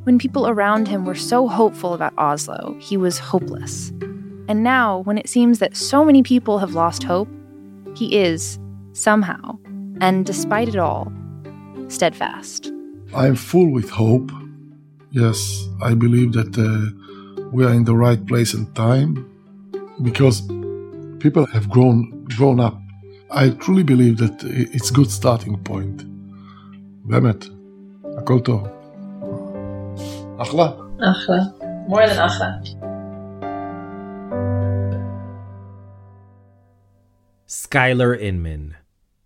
[0.04, 3.92] When people around him were so hopeful about Oslo, he was hopeless.
[4.51, 7.27] And now, when it seems that so many people have lost hope,
[7.95, 8.59] he is,
[8.93, 9.57] somehow,
[9.99, 11.11] and despite it all,
[11.89, 12.71] steadfast.
[13.15, 14.31] I'm full with hope.
[15.11, 19.25] Yes, I believe that uh, we are in the right place and time
[20.01, 20.41] because
[21.19, 22.77] people have grown grown up.
[23.31, 26.03] I truly believe that it's a good starting point.
[27.05, 27.45] באמת,
[28.17, 28.67] הכל טוב.
[30.37, 30.71] אחלה.
[30.99, 31.37] אחלה.
[31.89, 32.47] More than אחלה.
[37.52, 38.76] Skylar Inman.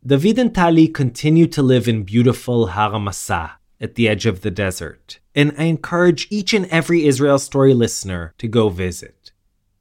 [0.05, 4.51] David and Tali continue to live in beautiful Har Amasa at the edge of the
[4.51, 9.31] desert, and I encourage each and every Israel Story listener to go visit.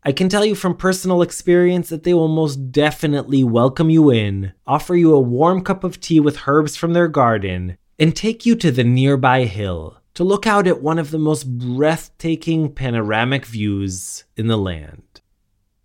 [0.03, 4.53] I can tell you from personal experience that they will most definitely welcome you in,
[4.67, 8.55] offer you a warm cup of tea with herbs from their garden, and take you
[8.57, 14.23] to the nearby hill to look out at one of the most breathtaking panoramic views
[14.37, 15.01] in the land.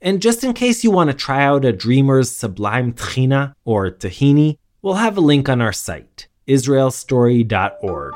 [0.02, 4.56] And just in case you want to try out a Dreamer's Sublime Tchina or Tahini,
[4.80, 8.14] we'll have a link on our site, israelstory.org.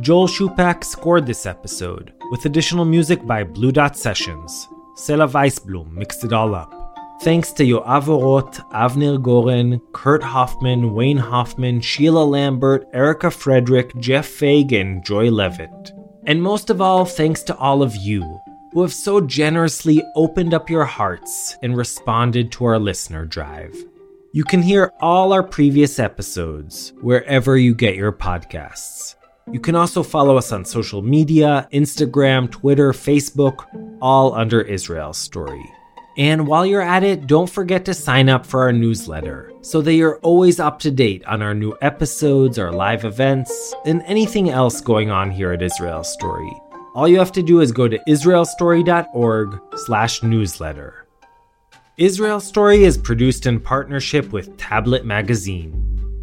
[0.00, 4.66] Joel Shupak scored this episode, with additional music by Blue Dot Sessions.
[4.98, 6.72] Sela Weisblum mixed it all up.
[7.22, 14.26] Thanks to Yoav Orot, Avner Goren, Kurt Hoffman, Wayne Hoffman, Sheila Lambert, Erica Frederick, Jeff
[14.26, 15.92] Fagan, Joy Levitt.
[16.26, 18.40] And most of all, thanks to all of you
[18.74, 23.72] who have so generously opened up your hearts and responded to our listener drive.
[24.32, 29.14] You can hear all our previous episodes wherever you get your podcasts.
[29.52, 33.64] You can also follow us on social media Instagram, Twitter, Facebook,
[34.02, 35.64] all under Israel Story.
[36.18, 39.94] And while you're at it, don't forget to sign up for our newsletter so that
[39.94, 44.80] you're always up to date on our new episodes, our live events, and anything else
[44.80, 46.52] going on here at Israel Story
[46.94, 51.06] all you have to do is go to israelstory.org slash newsletter.
[51.96, 55.80] Israel Story is produced in partnership with Tablet Magazine.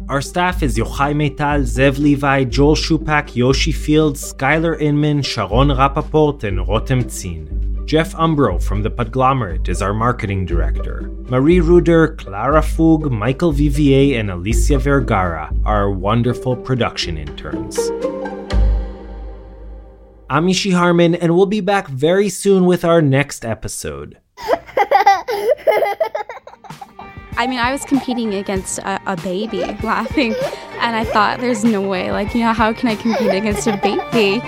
[0.08, 6.42] Our staff is Yochai Maital, Zev Levi, Joel Shupak, Yoshi Fields, Skylar Inman, Sharon Rapaport,
[6.44, 7.84] and Rotem Tzin.
[7.86, 11.02] Jeff Umbro from The Podglomerate is our marketing director.
[11.28, 17.78] Marie Ruder, Clara Fug, Michael Vivier, and Alicia Vergara are our wonderful production interns.
[20.32, 24.16] I'm Mishy Harman, and we'll be back very soon with our next episode.
[27.36, 30.34] I mean, I was competing against a, a, baby laughing,
[30.80, 32.12] and I thought, there's no way.
[32.12, 34.40] Like, you know, how can I compete against a baby?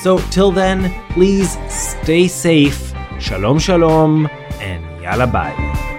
[0.00, 2.94] So, till then, please stay safe.
[3.18, 4.28] Shalom, shalom,
[4.60, 5.91] and yalla bye.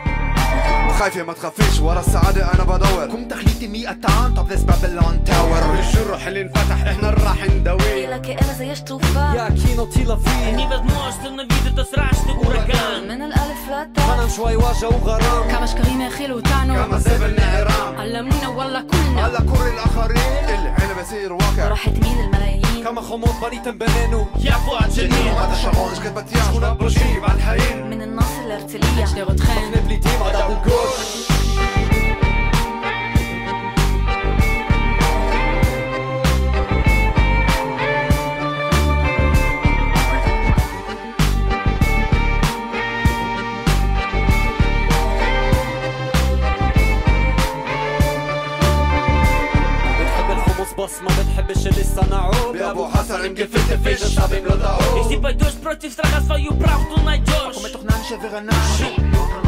[1.03, 3.05] خايفة ما تخافيش ورا السعادة أنا بدور.
[3.05, 8.15] كم تخليتي مئة التعان طب ذس بابلون تاور الجرح اللي انفتح؟ إحنا راح نداويه إيه
[8.15, 13.21] لك أنا زي طوفان يا كينو تيلا فيه إني بدموش تلنا نبيد تسرعش تقوركان من
[13.21, 15.51] الألف لاتا أنا شوي واجه وغرام.
[15.51, 19.21] كمش كريمة خيل وتانو كما زيب النعرام علمونا والله كلنا.
[19.23, 20.43] على كل الآخرين.
[20.49, 21.67] العيلة بصير واقع.
[21.67, 22.83] راح تميل الملايين.
[22.83, 27.89] كما خمود بني تنبنانو يا فؤاد جنين هذا شعور كتبت يا شكون بروجيب على الحين
[27.89, 30.92] من الناصر لارتلية أجدي غدخان نبلي تيم عدد الجول
[50.83, 55.33] boss ma بنحبش لسه نعود ابو حسن مقفلت فيش الطبيب لو دعوه Ich sie bei
[55.33, 58.01] durch Brot, ich trage das für you, braucht und ein Josh Komm mit doch nach,
[58.03, 59.42] ich will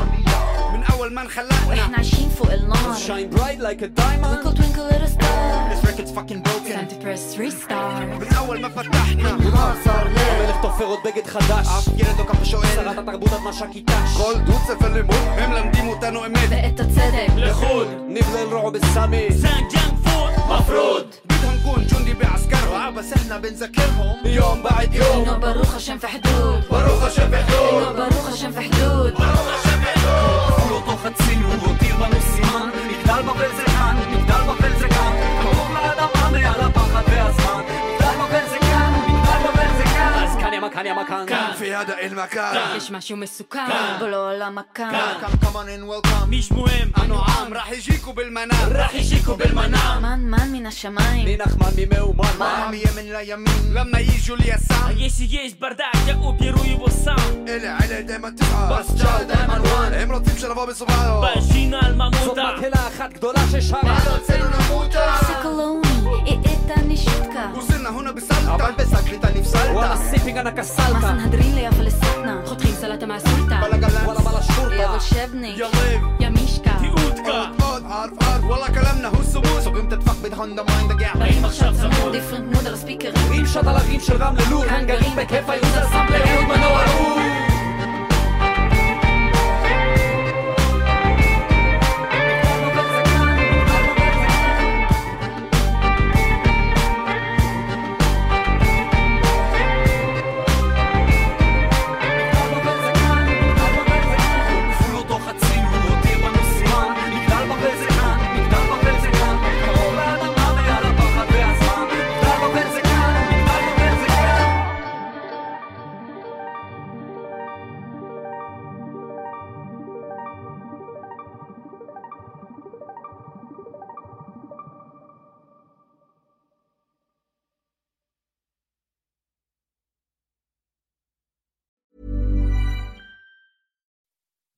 [0.96, 2.96] أول ما انخلقنا وإحنا عايشين فوق النار.
[3.08, 4.32] Shine bright like a diamond.
[4.34, 5.70] Twinkle twinkle little star.
[5.72, 6.72] This record's fucking broken.
[6.78, 8.04] Time to press restart.
[8.22, 9.32] من أول ما فتحنا.
[9.32, 10.46] ما صار ليه
[10.78, 14.34] في غد بجد חדש אף ילד לא קם ושואל שרת התרבות עד נשק איתש כל
[14.40, 19.28] דוצף ולימוד הם מלמדים אותנו אמת ואת הצדק לחוד נבלל רועב السامي.
[19.32, 21.06] סן ג'אנק فود مفروض.
[21.26, 22.96] بدهم نكون جندي بعسكرهم.
[22.96, 25.24] بس إحنا بنذكرهم يوم بعد يوم.
[25.24, 26.64] إنه باروخ هشام في حدود.
[26.72, 27.84] باروخ هشام في حدود.
[27.84, 29.14] إنه باروخ هشام في حدود.
[29.14, 30.45] باروخ هشام في حدود.
[31.06, 34.75] הוא הותיר בנו סימן מגדל בבל זה כאן, מגדל בבל
[41.76, 44.92] هذا المكان مش ماشي ومسكان بلو لا مكان.
[45.22, 46.92] كم كمان ان ويلكم مش مهم.
[47.04, 47.54] انو عام.
[47.54, 48.72] راح يجيكو بالمنام.
[48.72, 50.02] راح يجيكو بالمنام.
[50.02, 52.74] مان مان من الشماين من اخمان ميمي ومان؟ مان.
[52.74, 53.74] يمين لا يمين.
[53.74, 54.92] لما يجوا اليسار.
[54.98, 60.34] يش يش بردعك يقو بيرو يبصام الي علي دايما تسعى بس جال دايما وان امرتي
[60.34, 65.22] بشرفها بصبعه باجينا المموتة صدمت هلا اخد جدولاش الشهر هلا تسينو نموتة.
[65.22, 68.56] سكلوني אתה נשתקה חוסינה הונה בסלטה.
[68.56, 73.56] אבל בסקריטה נפסלת וואלה סיפינג אנא קסלתה מה סנהדרין לי אבל סטנה חותכים סלטה מהסולטה.
[73.56, 74.76] וואלה גלנס וואלה וואלה שורטה.
[74.76, 76.02] יא בולשבניק יריב.
[76.20, 80.92] יא מישקה תיעודקה עוד ערף ערף וואלה כלמנה הוא סובוס סוגרים את הטפח בדהונדה מיינד
[80.92, 82.12] הגע באים עכשיו צמוד.
[82.12, 83.30] דיפרנט מוד על הספיקרים.
[83.30, 87.45] רים שד על הרים של רמלה לור כאן גרים בכיף היו זה סאמפלר מנוע אור